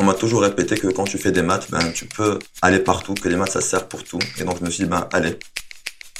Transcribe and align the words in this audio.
On 0.00 0.04
m'a 0.04 0.14
toujours 0.14 0.40
répété 0.40 0.76
que 0.76 0.86
quand 0.86 1.04
tu 1.04 1.18
fais 1.18 1.30
des 1.30 1.42
maths, 1.42 1.70
ben, 1.70 1.92
tu 1.92 2.06
peux 2.06 2.38
aller 2.62 2.78
partout, 2.78 3.12
que 3.12 3.28
les 3.28 3.36
maths, 3.36 3.50
ça 3.52 3.60
sert 3.60 3.86
pour 3.86 4.02
tout. 4.02 4.18
Et 4.38 4.44
donc, 4.44 4.56
je 4.58 4.64
me 4.64 4.70
suis 4.70 4.84
dit, 4.84 4.90
ben, 4.90 5.06
allez. 5.12 5.38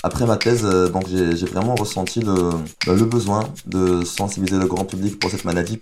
Après 0.03 0.27
ma 0.27 0.37
thèse, 0.37 0.65
euh, 0.65 0.89
donc 0.89 1.09
j'ai 1.09 1.47
vraiment 1.47 1.75
ressenti 1.75 2.21
le, 2.21 2.51
le 2.87 3.05
besoin 3.05 3.53
de 3.67 4.05
sensibiliser 4.05 4.59
le 4.59 4.67
grand 4.67 4.85
public 4.85 5.19
pour 5.19 5.31
cette 5.31 5.47
maladie. 5.47 5.81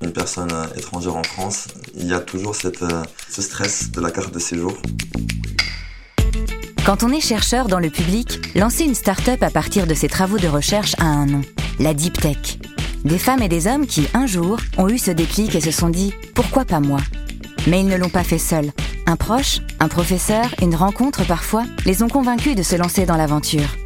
Une 0.00 0.12
personne 0.12 0.52
euh, 0.52 0.66
étrangère 0.76 1.16
en 1.16 1.22
France, 1.24 1.68
il 1.96 2.06
y 2.06 2.14
a 2.14 2.20
toujours 2.20 2.54
cette, 2.54 2.82
euh, 2.82 3.02
ce 3.28 3.42
stress 3.42 3.90
de 3.90 4.00
la 4.00 4.10
carte 4.10 4.32
de 4.32 4.38
séjour. 4.40 4.76
Quand 6.86 7.02
on 7.02 7.12
est 7.12 7.20
chercheur 7.20 7.66
dans 7.66 7.78
le 7.78 7.90
public, 7.90 8.56
lancer 8.56 8.84
une 8.84 8.96
start-up 8.96 9.42
à 9.42 9.50
partir 9.50 9.86
de 9.86 9.94
ses 9.94 10.08
travaux 10.08 10.38
de 10.38 10.48
recherche 10.48 10.94
a 10.98 11.04
un 11.04 11.26
nom, 11.26 11.42
la 11.78 11.94
Deep 11.94 12.20
Tech. 12.20 12.58
Des 13.04 13.18
femmes 13.18 13.42
et 13.42 13.48
des 13.48 13.66
hommes 13.66 13.86
qui, 13.86 14.06
un 14.14 14.26
jour, 14.26 14.58
ont 14.76 14.88
eu 14.88 14.98
ce 14.98 15.10
déclic 15.10 15.54
et 15.56 15.60
se 15.60 15.72
sont 15.72 15.88
dit⁇ 15.88 16.10
Pourquoi 16.34 16.64
pas 16.64 16.80
moi?⁇ 16.80 16.98
Mais 17.66 17.80
ils 17.80 17.86
ne 17.86 17.96
l'ont 17.96 18.08
pas 18.08 18.24
fait 18.24 18.38
seuls. 18.38 18.72
Un 19.06 19.16
proche, 19.16 19.60
un 19.80 19.88
professeur, 19.88 20.46
une 20.62 20.74
rencontre 20.74 21.24
parfois, 21.26 21.64
les 21.84 22.02
ont 22.02 22.08
convaincus 22.08 22.56
de 22.56 22.62
se 22.62 22.76
lancer 22.76 23.06
dans 23.06 23.16
l'aventure. 23.16 23.76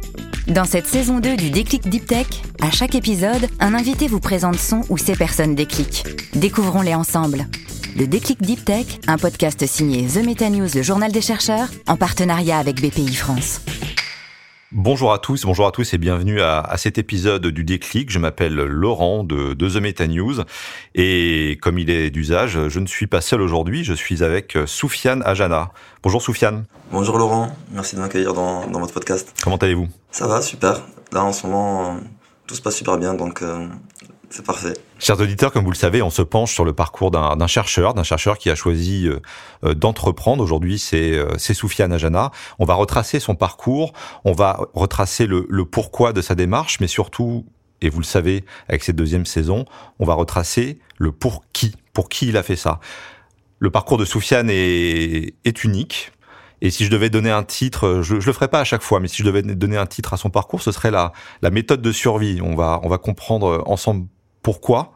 Dans 0.47 0.65
cette 0.65 0.87
saison 0.87 1.19
2 1.19 1.35
du 1.35 1.49
Déclic 1.49 1.89
Deep 1.89 2.05
Tech, 2.05 2.27
à 2.61 2.71
chaque 2.71 2.95
épisode, 2.95 3.47
un 3.59 3.73
invité 3.73 4.07
vous 4.07 4.19
présente 4.19 4.57
son 4.57 4.81
ou 4.89 4.97
ses 4.97 5.15
personnes 5.15 5.55
déclic. 5.55 6.05
Découvrons-les 6.33 6.95
ensemble. 6.95 7.47
Le 7.97 8.07
Déclic 8.07 8.41
Deep 8.41 8.63
Tech, 8.63 8.85
un 9.07 9.17
podcast 9.17 9.65
signé 9.65 10.07
The 10.07 10.25
Meta 10.25 10.49
News, 10.49 10.69
le 10.73 10.81
journal 10.83 11.11
des 11.11 11.21
chercheurs, 11.21 11.67
en 11.87 11.97
partenariat 11.97 12.59
avec 12.59 12.81
BPI 12.81 13.15
France. 13.15 13.61
Bonjour 14.73 15.13
à 15.13 15.19
tous, 15.19 15.45
bonjour 15.45 15.65
à 15.65 15.71
tous 15.71 15.93
et 15.93 15.97
bienvenue 15.97 16.41
à, 16.41 16.75
cet 16.75 16.97
épisode 16.97 17.47
du 17.47 17.63
Déclic. 17.63 18.11
Je 18.11 18.19
m'appelle 18.19 18.53
Laurent 18.53 19.23
de, 19.23 19.53
de, 19.53 19.69
The 19.69 19.77
Meta 19.77 20.07
News 20.07 20.41
et 20.93 21.57
comme 21.61 21.79
il 21.79 21.89
est 21.89 22.09
d'usage, 22.09 22.67
je 22.67 22.79
ne 22.81 22.85
suis 22.85 23.07
pas 23.07 23.21
seul 23.21 23.41
aujourd'hui, 23.41 23.85
je 23.85 23.93
suis 23.93 24.25
avec 24.25 24.57
Soufiane 24.65 25.23
Ajana. 25.23 25.71
Bonjour 26.03 26.21
Soufiane. 26.21 26.65
Bonjour 26.91 27.17
Laurent, 27.17 27.55
merci 27.71 27.95
de 27.95 28.01
m'accueillir 28.01 28.33
dans, 28.33 28.67
dans, 28.67 28.81
votre 28.81 28.93
podcast. 28.93 29.33
Comment 29.41 29.55
allez-vous? 29.55 29.87
Ça 30.11 30.27
va, 30.27 30.41
super. 30.41 30.81
Là 31.13 31.23
en 31.23 31.31
ce 31.31 31.47
moment, 31.47 32.01
tout 32.45 32.55
se 32.55 32.61
passe 32.61 32.75
super 32.75 32.97
bien, 32.97 33.13
donc 33.13 33.41
euh, 33.43 33.69
c'est 34.29 34.45
parfait. 34.45 34.73
Chers 34.99 35.19
auditeurs, 35.19 35.51
comme 35.51 35.63
vous 35.63 35.71
le 35.71 35.77
savez, 35.77 36.01
on 36.01 36.09
se 36.09 36.23
penche 36.23 36.53
sur 36.53 36.65
le 36.65 36.73
parcours 36.73 37.11
d'un 37.11 37.47
chercheur, 37.47 37.93
d'un 37.93 38.03
chercheur 38.03 38.39
qui 38.39 38.49
a 38.49 38.55
choisi 38.55 39.07
euh, 39.07 39.19
euh, 39.63 39.75
d'entreprendre. 39.75 40.43
Aujourd'hui, 40.43 40.79
c'est 40.79 41.11
euh, 41.11 41.37
Soufiane 41.37 41.93
Ajana. 41.93 42.31
On 42.57 42.65
va 42.65 42.73
retracer 42.73 43.19
son 43.19 43.35
parcours, 43.35 43.93
on 44.25 44.33
va 44.33 44.59
retracer 44.73 45.27
le, 45.27 45.45
pourquoi 45.65 46.13
de 46.13 46.21
sa 46.21 46.33
démarche, 46.33 46.79
mais 46.79 46.87
surtout, 46.87 47.45
et 47.81 47.89
vous 47.89 47.99
le 47.99 48.05
savez, 48.05 48.43
avec 48.69 48.83
cette 48.83 48.95
deuxième 48.95 49.27
saison, 49.27 49.65
on 49.99 50.05
va 50.05 50.15
retracer 50.15 50.79
le 50.97 51.11
pour 51.11 51.43
qui, 51.53 51.75
pour 51.93 52.09
qui 52.09 52.29
il 52.29 52.37
a 52.37 52.41
fait 52.41 52.55
ça. 52.55 52.79
Le 53.59 53.69
parcours 53.69 53.99
de 53.99 54.05
Soufiane 54.05 54.49
est, 54.49 55.63
unique. 55.63 56.11
Et 56.61 56.71
si 56.71 56.85
je 56.85 56.89
devais 56.89 57.11
donner 57.11 57.29
un 57.29 57.43
titre, 57.43 58.01
je, 58.01 58.19
je 58.19 58.25
le 58.25 58.33
ferai 58.33 58.47
pas 58.47 58.59
à 58.59 58.63
chaque 58.63 58.81
fois, 58.81 58.99
mais 58.99 59.07
si 59.07 59.17
je 59.17 59.23
devais 59.23 59.43
donner 59.43 59.77
un 59.77 59.85
titre 59.85 60.15
à 60.15 60.17
son 60.17 60.31
parcours, 60.31 60.63
ce 60.63 60.71
serait 60.71 60.89
la, 60.89 61.11
la 61.43 61.51
méthode 61.51 61.83
de 61.83 61.91
survie. 61.91 62.39
On 62.41 62.55
va, 62.55 62.79
on 62.81 62.89
va 62.89 62.97
comprendre 62.97 63.61
ensemble 63.67 64.07
pourquoi. 64.47 64.93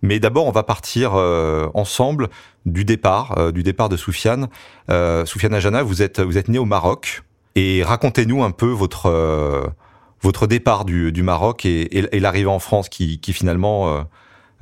Mais 0.00 0.20
d'abord, 0.20 0.46
on 0.46 0.52
va 0.52 0.62
partir 0.62 1.16
euh, 1.16 1.68
ensemble 1.74 2.30
du 2.64 2.86
départ, 2.86 3.36
euh, 3.36 3.52
du 3.52 3.62
départ 3.62 3.90
de 3.90 3.96
Soufiane. 3.98 4.48
Euh, 4.88 5.26
Soufiane 5.26 5.52
Ajana, 5.52 5.82
vous 5.82 6.00
êtes 6.00 6.20
vous 6.20 6.38
êtes 6.38 6.48
né 6.48 6.58
au 6.58 6.64
Maroc 6.64 7.22
et 7.56 7.82
racontez-nous 7.82 8.42
un 8.42 8.52
peu 8.52 8.70
votre 8.70 9.74
votre 10.22 10.46
départ 10.46 10.86
du, 10.86 11.22
Maroc 11.22 11.66
et, 11.66 12.16
et, 12.16 12.20
l'arrivée 12.20 12.48
en 12.48 12.58
France 12.58 12.88
qui, 12.88 13.20
qui 13.20 13.34
finalement 13.34 14.06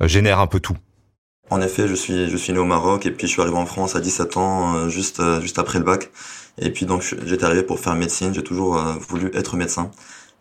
génère 0.01 0.41
un 0.41 0.47
peu 0.47 0.59
tout. 0.59 0.75
En 1.49 1.61
effet, 1.61 1.87
je 1.87 1.95
suis 1.95 2.29
je 2.29 2.35
suis 2.35 2.51
né 2.51 2.59
au 2.59 2.65
Maroc 2.65 3.05
et 3.05 3.11
puis 3.11 3.27
je 3.27 3.31
suis 3.31 3.41
arrivé 3.41 3.55
en 3.55 3.65
France 3.65 3.95
à 3.95 4.01
17 4.01 4.35
ans, 4.35 4.89
juste 4.89 5.21
juste 5.39 5.59
après 5.59 5.79
le 5.79 5.85
bac. 5.85 6.11
Et 6.57 6.71
puis 6.71 6.85
donc 6.85 7.03
j'étais 7.25 7.45
arrivé 7.45 7.63
pour 7.63 7.79
faire 7.79 7.95
médecine. 7.95 8.33
J'ai 8.33 8.43
toujours 8.43 8.75
voulu 9.07 9.31
être 9.33 9.55
médecin. 9.55 9.91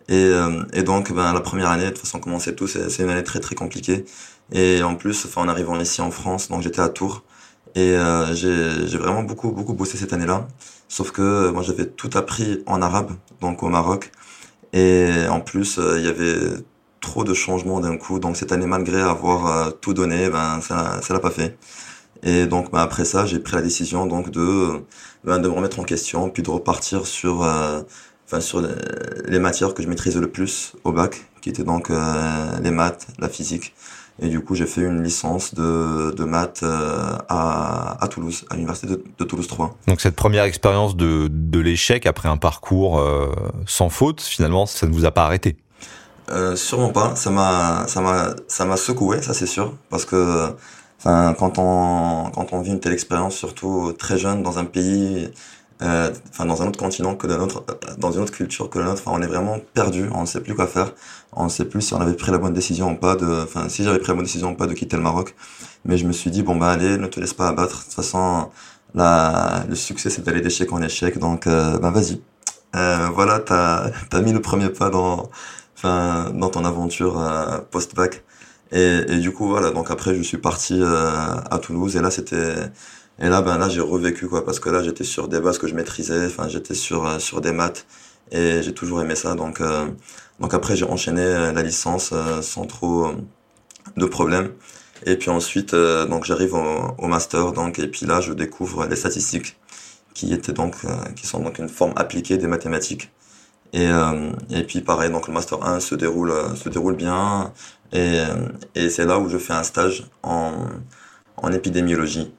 Et, 0.08 0.14
euh, 0.14 0.62
et 0.72 0.82
donc, 0.82 1.12
ben, 1.12 1.32
la 1.32 1.40
première 1.40 1.70
année, 1.70 1.84
de 1.86 1.90
toute 1.90 2.00
façon, 2.00 2.20
comme 2.20 2.34
on 2.34 2.38
sait 2.38 2.54
tous, 2.54 2.78
c'est 2.88 3.02
une 3.02 3.10
année 3.10 3.24
très 3.24 3.40
très 3.40 3.54
compliquée. 3.54 4.04
Et 4.52 4.82
en 4.82 4.94
plus, 4.96 5.24
enfin, 5.26 5.42
en 5.42 5.48
arrivant 5.48 5.78
ici 5.80 6.00
en 6.02 6.10
France, 6.10 6.48
donc 6.48 6.62
j'étais 6.62 6.80
à 6.80 6.88
Tours. 6.88 7.24
Et 7.74 7.96
euh, 7.96 8.34
j'ai 8.34 8.98
vraiment 8.98 9.22
beaucoup 9.24 9.50
beaucoup 9.50 9.74
bossé 9.74 9.96
cette 9.98 10.12
année-là. 10.12 10.46
Sauf 10.88 11.10
que 11.10 11.50
moi, 11.50 11.62
j'avais 11.62 11.86
tout 11.86 12.10
appris 12.14 12.62
en 12.66 12.82
arabe, 12.82 13.12
donc 13.40 13.62
au 13.62 13.68
Maroc. 13.68 14.12
Et 14.72 15.10
en 15.30 15.40
plus, 15.40 15.78
euh, 15.78 15.98
il 15.98 16.04
y 16.04 16.08
avait 16.08 16.36
trop 17.00 17.24
de 17.24 17.34
changements 17.34 17.80
d'un 17.80 17.96
coup. 17.96 18.18
Donc 18.18 18.36
cette 18.36 18.52
année, 18.52 18.66
malgré 18.66 19.00
avoir 19.00 19.46
euh, 19.46 19.70
tout 19.70 19.94
donné, 19.94 20.28
ben 20.30 20.60
ça 20.60 21.00
ça 21.02 21.14
l'a 21.14 21.20
pas 21.20 21.30
fait. 21.30 21.58
Et 22.22 22.46
donc 22.46 22.70
ben, 22.72 22.80
après 22.80 23.04
ça, 23.04 23.26
j'ai 23.26 23.38
pris 23.40 23.54
la 23.56 23.62
décision 23.62 24.06
donc 24.06 24.30
de 24.30 24.82
ben, 25.24 25.38
de 25.40 25.48
me 25.48 25.54
remettre 25.54 25.80
en 25.80 25.84
question, 25.84 26.30
puis 26.30 26.42
de 26.42 26.50
repartir 26.50 27.06
sur 27.06 27.44
enfin 28.26 28.40
sur 28.40 28.66
les 29.26 29.38
matières 29.38 29.74
que 29.74 29.82
je 29.82 29.88
maîtrisais 29.88 30.20
le 30.20 30.30
plus 30.30 30.72
au 30.84 30.92
bac, 30.92 31.26
qui 31.40 31.50
étaient 31.50 31.64
donc 31.64 31.90
euh, 31.90 32.58
les 32.62 32.70
maths, 32.70 33.06
la 33.18 33.28
physique. 33.28 33.74
Et 34.22 34.28
du 34.28 34.40
coup, 34.40 34.54
j'ai 34.54 34.66
fait 34.66 34.82
une 34.82 35.02
licence 35.02 35.54
de, 35.54 36.12
de 36.12 36.24
maths 36.24 36.60
euh, 36.62 37.16
à, 37.28 38.02
à 38.02 38.08
Toulouse, 38.08 38.44
à 38.48 38.54
l'université 38.54 38.86
de, 38.86 39.02
de, 39.18 39.24
Toulouse 39.24 39.48
3. 39.48 39.76
Donc 39.88 40.00
cette 40.00 40.14
première 40.14 40.44
expérience 40.44 40.94
de, 40.96 41.28
de 41.28 41.58
l'échec 41.58 42.06
après 42.06 42.28
un 42.28 42.36
parcours 42.36 43.00
euh, 43.00 43.34
sans 43.66 43.88
faute, 43.88 44.20
finalement, 44.20 44.66
ça 44.66 44.86
ne 44.86 44.92
vous 44.92 45.04
a 45.04 45.10
pas 45.10 45.24
arrêté? 45.24 45.56
Euh, 46.30 46.54
Sûrement 46.54 46.90
pas. 46.90 47.16
Ça 47.16 47.30
m'a, 47.30 47.86
ça 47.88 48.00
m'a, 48.00 48.34
ça 48.46 48.64
m'a 48.64 48.76
secoué, 48.76 49.20
ça 49.20 49.34
c'est 49.34 49.46
sûr, 49.46 49.74
parce 49.90 50.04
que, 50.04 50.54
enfin, 51.00 51.34
quand 51.36 51.58
on, 51.58 52.30
quand 52.30 52.52
on 52.52 52.60
vit 52.60 52.70
une 52.70 52.80
telle 52.80 52.92
expérience, 52.92 53.34
surtout 53.34 53.92
très 53.98 54.16
jeune 54.16 54.44
dans 54.44 54.58
un 54.58 54.64
pays 54.64 55.28
euh, 55.84 56.10
enfin 56.30 56.46
dans 56.46 56.62
un 56.62 56.68
autre 56.68 56.78
continent 56.78 57.14
que 57.14 57.26
notre, 57.26 57.64
dans 57.98 58.12
une 58.12 58.22
autre 58.22 58.32
culture 58.32 58.70
que 58.70 58.78
la 58.78 58.86
nôtre. 58.86 59.02
Enfin, 59.04 59.16
on 59.18 59.22
est 59.22 59.26
vraiment 59.26 59.58
perdu, 59.74 60.08
on 60.14 60.22
ne 60.22 60.26
sait 60.26 60.40
plus 60.40 60.54
quoi 60.54 60.66
faire, 60.66 60.92
on 61.32 61.44
ne 61.44 61.48
sait 61.48 61.64
plus 61.66 61.82
si 61.82 61.94
on 61.94 62.00
avait 62.00 62.14
pris 62.14 62.32
la 62.32 62.38
bonne 62.38 62.54
décision 62.54 62.92
ou 62.92 62.96
pas 62.96 63.16
de, 63.16 63.42
enfin 63.44 63.68
si 63.68 63.84
j'avais 63.84 63.98
pris 63.98 64.08
la 64.08 64.14
bonne 64.14 64.24
décision 64.24 64.52
ou 64.52 64.54
pas 64.56 64.66
de 64.66 64.74
quitter 64.74 64.96
le 64.96 65.02
Maroc. 65.02 65.34
Mais 65.84 65.98
je 65.98 66.06
me 66.06 66.12
suis 66.12 66.30
dit 66.30 66.42
bon 66.42 66.56
bah 66.56 66.70
allez, 66.70 66.96
ne 66.98 67.06
te 67.06 67.20
laisse 67.20 67.34
pas 67.34 67.48
abattre. 67.48 67.78
De 67.80 67.84
toute 67.84 67.94
façon, 67.94 68.48
la, 68.94 69.64
le 69.68 69.74
succès 69.74 70.10
c'est 70.10 70.22
d'aller 70.22 70.40
d'échec 70.40 70.72
en 70.72 70.82
échec, 70.82 71.18
donc 71.18 71.46
euh, 71.46 71.78
bah 71.78 71.90
vas-y. 71.90 72.20
Euh, 72.76 73.08
voilà, 73.14 73.38
t'as 73.40 73.90
as 74.12 74.20
mis 74.20 74.32
le 74.32 74.40
premier 74.40 74.68
pas 74.70 74.90
dans, 74.90 75.30
enfin 75.76 76.30
dans 76.34 76.50
ton 76.50 76.64
aventure 76.64 77.18
euh, 77.20 77.58
post-bac. 77.70 78.24
Et, 78.72 79.02
et, 79.08 79.18
du 79.18 79.32
coup 79.32 79.48
voilà, 79.48 79.70
donc 79.70 79.90
après 79.90 80.14
je 80.16 80.22
suis 80.22 80.38
parti 80.38 80.78
euh, 80.80 81.36
à 81.50 81.58
Toulouse 81.60 81.96
et 81.96 82.00
là 82.00 82.10
c'était 82.10 82.54
et 83.20 83.28
là, 83.28 83.42
ben 83.42 83.58
là, 83.58 83.68
j'ai 83.68 83.80
revécu 83.80 84.26
quoi, 84.28 84.44
parce 84.44 84.58
que 84.58 84.70
là, 84.70 84.82
j'étais 84.82 85.04
sur 85.04 85.28
des 85.28 85.40
bases 85.40 85.58
que 85.58 85.68
je 85.68 85.74
maîtrisais. 85.74 86.26
Enfin, 86.26 86.48
j'étais 86.48 86.74
sur 86.74 87.06
euh, 87.06 87.18
sur 87.20 87.40
des 87.40 87.52
maths 87.52 87.86
et 88.32 88.62
j'ai 88.62 88.74
toujours 88.74 89.00
aimé 89.02 89.14
ça. 89.14 89.34
Donc 89.34 89.60
euh, 89.60 89.86
donc 90.40 90.52
après, 90.54 90.76
j'ai 90.76 90.84
enchaîné 90.84 91.22
euh, 91.22 91.52
la 91.52 91.62
licence 91.62 92.12
sans 92.42 92.66
trop 92.66 93.12
de 93.96 94.06
problèmes. 94.06 94.52
Et 95.06 95.16
puis 95.16 95.30
ensuite, 95.30 95.74
donc 95.74 96.24
j'arrive 96.24 96.54
au, 96.54 96.94
au, 96.98 97.06
master, 97.08 97.52
donc 97.52 97.78
et 97.78 97.88
puis 97.88 98.06
là, 98.06 98.20
je 98.20 98.32
découvre 98.32 98.86
les 98.86 98.96
statistiques, 98.96 99.56
qui 100.14 100.32
étaient 100.32 100.52
donc 100.52 100.76
qui 101.16 101.26
sont 101.26 101.40
donc 101.40 101.58
une 101.58 101.68
forme 101.68 101.92
appliquée 101.96 102.38
des 102.38 102.46
mathématiques. 102.46 103.12
Et 103.72 103.88
et 104.50 104.64
puis 104.64 104.80
pareil, 104.80 105.10
donc 105.10 105.28
le 105.28 105.34
master 105.34 105.62
1 105.64 105.80
se 105.80 105.94
déroule 105.94 106.32
se 106.56 106.68
déroule 106.68 106.96
bien. 106.96 107.52
Et 107.92 108.22
et 108.74 108.90
c'est 108.90 109.04
là 109.06 109.18
où 109.18 109.28
je 109.28 109.38
fais 109.38 109.52
un 109.54 109.64
stage 109.64 110.06
en 110.22 110.52
en 111.36 111.52
épidémiologie. 111.52 112.32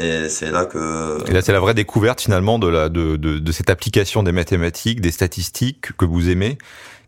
Et 0.00 0.28
c'est 0.30 0.50
là 0.50 0.64
que. 0.64 1.28
Et 1.28 1.32
là, 1.32 1.42
c'est 1.42 1.52
la 1.52 1.60
vraie 1.60 1.74
découverte 1.74 2.20
finalement 2.20 2.58
de, 2.58 2.68
la, 2.68 2.88
de, 2.88 3.16
de, 3.16 3.38
de, 3.38 3.52
cette 3.52 3.68
application 3.68 4.22
des 4.22 4.32
mathématiques, 4.32 5.00
des 5.00 5.10
statistiques 5.10 5.92
que 5.96 6.06
vous 6.06 6.30
aimez, 6.30 6.56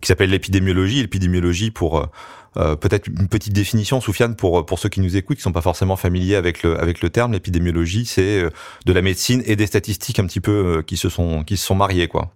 qui 0.01 0.09
s'appelle 0.09 0.31
l'épidémiologie. 0.31 1.01
L'épidémiologie, 1.01 1.71
pour 1.71 2.01
euh, 2.01 2.07
euh, 2.59 2.77
peut-être 2.77 3.07
une 3.07 3.29
petite 3.29 3.55
définition, 3.55 4.03
Soufiane, 4.03 4.37
pour 4.37 4.67
pour 4.67 4.79
ceux 4.79 4.91
qui 4.91 5.01
nous 5.01 5.17
écoutent, 5.17 5.39
qui 5.39 5.43
sont 5.43 5.53
pas 5.53 5.63
forcément 5.63 5.97
familiers 5.97 6.37
avec 6.37 6.63
le 6.63 6.79
avec 6.79 7.01
le 7.01 7.09
terme, 7.09 7.33
l'épidémiologie, 7.33 8.05
c'est 8.05 8.43
euh, 8.43 8.51
de 8.85 8.93
la 8.93 9.01
médecine 9.01 9.43
et 9.47 9.57
des 9.57 9.67
statistiques 9.67 10.19
un 10.19 10.27
petit 10.27 10.41
peu 10.41 10.83
qui 10.87 10.99
se 10.99 11.09
sont 11.09 11.45
qui 11.45 11.57
se 11.57 11.65
sont 11.65 11.75
mariés, 11.75 12.09
quoi. 12.09 12.31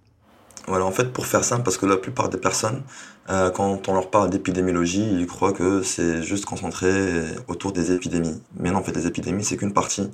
Voilà, 0.68 0.84
en 0.84 0.90
fait, 0.90 1.12
pour 1.12 1.26
faire 1.26 1.44
simple, 1.44 1.62
parce 1.62 1.76
que 1.76 1.86
la 1.86 1.96
plupart 1.96 2.28
des 2.28 2.38
personnes, 2.38 2.82
euh, 3.28 3.50
quand 3.50 3.88
on 3.88 3.94
leur 3.94 4.10
parle 4.10 4.30
d'épidémiologie, 4.30 5.04
ils 5.20 5.26
croient 5.26 5.52
que 5.52 5.82
c'est 5.82 6.22
juste 6.22 6.44
concentré 6.44 7.22
autour 7.48 7.72
des 7.72 7.92
épidémies. 7.92 8.40
Mais 8.58 8.70
non, 8.70 8.78
en 8.78 8.82
fait, 8.82 8.94
les 8.94 9.06
épidémies, 9.06 9.44
c'est 9.44 9.56
qu'une 9.56 9.72
partie 9.72 10.10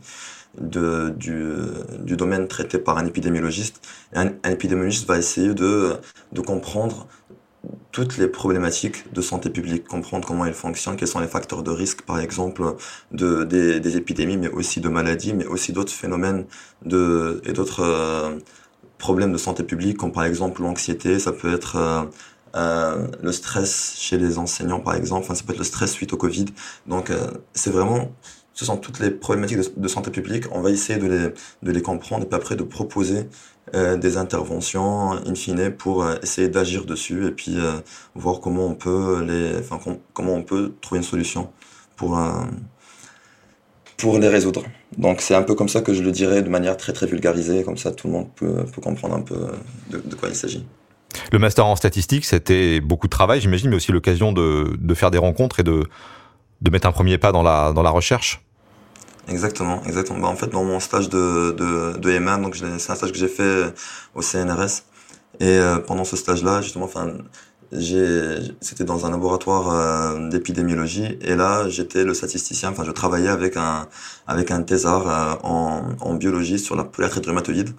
de, 0.61 1.11
du, 1.11 1.43
du 2.01 2.17
domaine 2.17 2.49
traité 2.49 2.79
par 2.79 2.99
un 2.99 3.07
épidémiologiste. 3.07 3.87
Un, 4.15 4.33
épidémiologiste 4.51 5.07
va 5.07 5.19
essayer 5.19 5.55
de, 5.55 5.97
de 6.33 6.41
comprendre 6.41 7.07
toutes 7.93 8.17
les 8.17 8.27
problématiques 8.27 9.13
de 9.13 9.21
santé 9.21 9.51
publique, 9.51 9.87
comprendre 9.87 10.27
comment 10.27 10.47
elles 10.47 10.55
fonctionnent, 10.55 10.97
quels 10.97 11.09
sont 11.09 11.21
les 11.21 11.29
facteurs 11.29 11.63
de 11.63 11.71
risque, 11.71 12.03
par 12.03 12.19
exemple, 12.19 12.77
de, 13.13 13.45
des, 13.45 13.79
des 13.81 13.97
épidémies, 13.97 14.37
mais 14.37 14.49
aussi 14.49 14.81
de 14.81 14.89
maladies, 14.89 15.35
mais 15.35 15.47
aussi 15.47 15.73
d'autres 15.73 15.93
phénomènes 15.93 16.47
de, 16.85 17.41
et 17.45 17.53
d'autres... 17.53 17.83
Euh, 17.83 18.39
problèmes 19.03 19.33
de 19.33 19.39
santé 19.39 19.65
publique, 19.65 19.97
comme 19.97 20.13
par 20.13 20.25
exemple 20.25 20.63
l'anxiété, 20.63 21.19
ça 21.19 21.33
peut 21.33 21.53
être 21.53 21.75
euh, 21.77 22.05
euh, 22.55 23.07
le 23.23 23.33
stress 23.33 23.95
chez 23.99 24.19
les 24.19 24.39
enseignants, 24.39 24.81
par 24.81 24.95
exemple, 24.95 25.25
enfin, 25.25 25.35
ça 25.35 25.43
peut 25.45 25.53
être 25.53 25.59
le 25.59 25.65
stress 25.65 25.93
suite 25.93 26.13
au 26.13 26.17
Covid. 26.17 26.47
Donc, 26.87 27.11
euh, 27.11 27.29
c'est 27.55 27.71
vraiment, 27.71 28.13
ce 28.53 28.65
sont 28.65 28.77
toutes 28.77 29.01
les 29.01 29.11
problématiques 29.11 29.59
de, 29.77 29.89
santé 29.89 30.11
publique. 30.11 30.45
On 30.53 30.61
va 30.61 30.71
essayer 30.71 30.99
de 30.99 31.07
les, 31.07 31.29
de 31.63 31.73
les 31.73 31.83
comprendre 31.83 32.25
et 32.25 32.29
puis 32.29 32.37
après 32.37 32.57
de 32.57 32.63
proposer 32.63 33.29
euh, 33.75 33.97
des 33.97 34.17
interventions 34.19 35.13
in 35.13 35.35
fine 35.35 35.71
pour 35.71 36.07
essayer 36.23 36.49
d'agir 36.49 36.85
dessus 36.85 37.27
et 37.27 37.31
puis 37.31 37.57
voir 38.15 38.41
comment 38.41 38.67
on 38.67 38.75
peut 38.75 39.23
les, 39.23 39.59
enfin, 39.59 39.79
comment 40.13 40.35
on 40.35 40.43
peut 40.43 40.75
trouver 40.81 40.99
une 40.99 41.05
solution 41.05 41.51
pour 41.97 42.19
pour 43.97 44.19
les 44.19 44.29
résoudre. 44.29 44.65
Donc 44.99 45.21
c'est 45.21 45.35
un 45.35 45.43
peu 45.43 45.55
comme 45.55 45.69
ça 45.69 45.81
que 45.81 45.95
je 45.95 46.03
le 46.03 46.11
dirais 46.11 46.43
de 46.43 46.49
manière 46.49 46.77
très 46.77 46.93
très 46.93 47.07
vulgarisée, 47.07 47.63
comme 47.63 47.77
ça 47.77 47.93
tout 47.93 48.09
le 48.09 48.13
monde 48.15 48.29
peut, 48.35 48.65
comprendre 48.83 49.15
un 49.15 49.21
peu 49.23 49.47
de 49.91 50.15
quoi 50.17 50.29
il 50.29 50.35
s'agit. 50.35 50.67
Le 51.33 51.39
master 51.39 51.65
en 51.65 51.77
statistique, 51.77 52.27
c'était 52.27 52.81
beaucoup 52.81 53.07
de 53.07 53.11
travail, 53.11 53.41
j'imagine, 53.41 53.71
mais 53.71 53.77
aussi 53.77 53.91
l'occasion 53.91 54.33
de, 54.33 54.95
faire 54.95 55.11
des 55.11 55.17
rencontres 55.17 55.61
et 55.61 55.63
de, 55.63 55.89
mettre 56.71 56.87
un 56.87 56.93
premier 56.93 57.17
pas 57.17 57.33
dans 57.33 57.43
la, 57.43 57.91
recherche. 57.91 58.45
Exactement, 59.29 59.83
exactement. 59.87 60.19
Bah, 60.19 60.29
en 60.29 60.37
fait, 60.37 60.49
dans 60.49 60.63
mon 60.63 60.79
stage 60.79 61.09
de, 61.09 61.53
de, 61.53 62.43
donc 62.43 62.57
c'est 62.57 62.93
un 62.93 62.95
stage 62.95 63.13
que 63.13 63.19
j'ai 63.19 63.29
fait 63.29 63.73
au 64.15 64.21
CNRS. 64.21 64.83
Et 65.41 65.47
euh, 65.47 65.79
pendant 65.79 66.05
ce 66.05 66.17
stage-là, 66.17 66.61
justement, 66.61 66.85
enfin, 66.85 67.09
c'était 68.61 68.85
dans 68.85 69.07
un 69.07 69.11
laboratoire 69.11 69.71
euh, 69.71 70.29
d'épidémiologie 70.29 71.17
et 71.23 71.35
là 71.35 71.71
j'étais 71.71 72.05
le 72.05 72.13
statisticien 72.13 72.69
enfin 72.69 72.85
je 72.85 72.91
travaillais 72.91 73.31
avec 73.31 73.57
un 73.57 73.89
avec 74.27 74.51
un 74.51 74.63
thésard 74.63 75.09
euh, 75.09 75.35
en, 75.43 75.83
en 75.99 76.15
biologie 76.15 76.59
sur 76.59 76.77
la 76.77 76.85
polyarthrite 76.85 77.25
rhumatoïde 77.25 77.71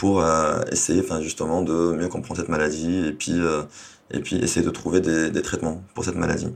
pour 0.00 0.22
euh, 0.22 0.62
essayer 0.72 1.02
enfin 1.02 1.20
justement 1.20 1.60
de 1.60 1.92
mieux 1.92 2.08
comprendre 2.08 2.40
cette 2.40 2.48
maladie 2.48 3.06
et 3.06 3.12
puis 3.12 3.34
euh, 3.36 3.64
et 4.10 4.20
puis 4.20 4.36
essayer 4.36 4.64
de 4.64 4.70
trouver 4.70 5.02
des, 5.02 5.30
des, 5.30 5.42
traitements 5.42 5.82
pour 5.94 6.06
cette 6.06 6.14
maladie. 6.14 6.48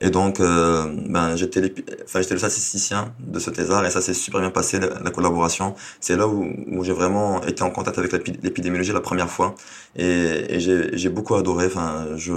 Et 0.00 0.10
donc 0.10 0.40
euh, 0.40 0.84
ben 1.08 1.36
j'étais 1.36 1.72
enfin 2.04 2.18
le 2.28 2.38
statisticien 2.38 3.14
de 3.20 3.38
ce 3.38 3.50
thésard 3.50 3.86
et 3.86 3.90
ça 3.92 4.00
s'est 4.00 4.14
super 4.14 4.40
bien 4.40 4.50
passé 4.50 4.80
la, 4.80 5.10
collaboration. 5.12 5.76
C'est 6.00 6.16
là 6.16 6.26
où, 6.26 6.44
où 6.72 6.82
j'ai 6.82 6.92
vraiment 6.92 7.40
été 7.44 7.62
en 7.62 7.70
contact 7.70 7.98
avec 7.98 8.12
l'épidémiologie 8.42 8.92
la 8.92 9.00
première 9.00 9.30
fois 9.30 9.54
et, 9.94 10.56
et 10.56 10.58
j'ai 10.58 11.08
beaucoup 11.08 11.36
adoré. 11.36 11.66
Enfin 11.66 12.08
je 12.16 12.32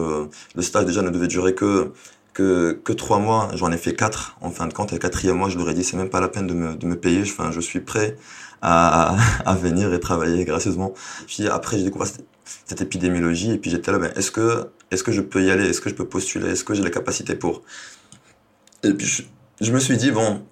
le 0.56 0.62
stage 0.62 0.86
déjà 0.86 1.02
ne 1.02 1.10
devait 1.10 1.28
durer 1.28 1.56
que 1.56 1.92
que, 2.34 2.80
que 2.86 2.94
trois 2.94 3.20
mois, 3.20 3.50
j'en 3.56 3.72
ai 3.72 3.78
fait 3.78 3.94
quatre 3.94 4.38
en 4.42 4.52
fin 4.52 4.68
de 4.68 4.74
compte. 4.74 4.92
Et 4.92 4.96
le 4.96 5.00
quatrième 5.00 5.38
mois, 5.38 5.50
je 5.50 5.58
leur 5.58 5.70
ai 5.70 5.74
dit, 5.74 5.84
c'est 5.84 5.98
même 5.98 6.10
pas 6.10 6.22
la 6.22 6.30
peine 6.30 6.48
de 6.48 6.54
me, 6.54 6.76
de 6.76 6.86
me 6.86 6.96
payer. 6.96 7.24
Enfin, 7.24 7.52
je 7.52 7.60
suis 7.60 7.82
prêt 7.82 8.16
à, 8.62 9.16
à 9.46 9.56
venir 9.56 9.94
et 9.94 10.00
travailler 10.00 10.46
gracieusement. 10.46 10.94
Puis 11.28 11.48
après, 11.48 11.78
j'ai 11.78 11.84
découvert 11.84 12.08
cette, 12.08 12.82
épidémiologie 12.82 13.52
et 13.52 13.58
puis 13.58 13.70
j'étais 13.70 13.92
là, 13.92 14.00
ben, 14.00 14.12
est-ce 14.16 14.32
que, 14.32 14.70
est-ce 14.92 15.04
que 15.04 15.12
je 15.12 15.22
peux 15.22 15.44
y 15.44 15.52
aller? 15.52 15.68
Est-ce 15.70 15.82
que 15.82 15.90
je 15.90 15.96
peux 15.96 16.08
postuler? 16.08 16.50
Est-ce 16.50 16.64
que 16.64 16.74
j'ai 16.74 16.84
les 16.84 16.92
capacités 16.92 17.36
pour? 17.36 17.64
Et 18.84 18.94
puis, 18.94 19.06
je, 19.06 19.24
je 19.62 19.72
me 19.72 19.80
suis 19.80 19.98
dit, 19.98 20.12
bon, 20.12 20.44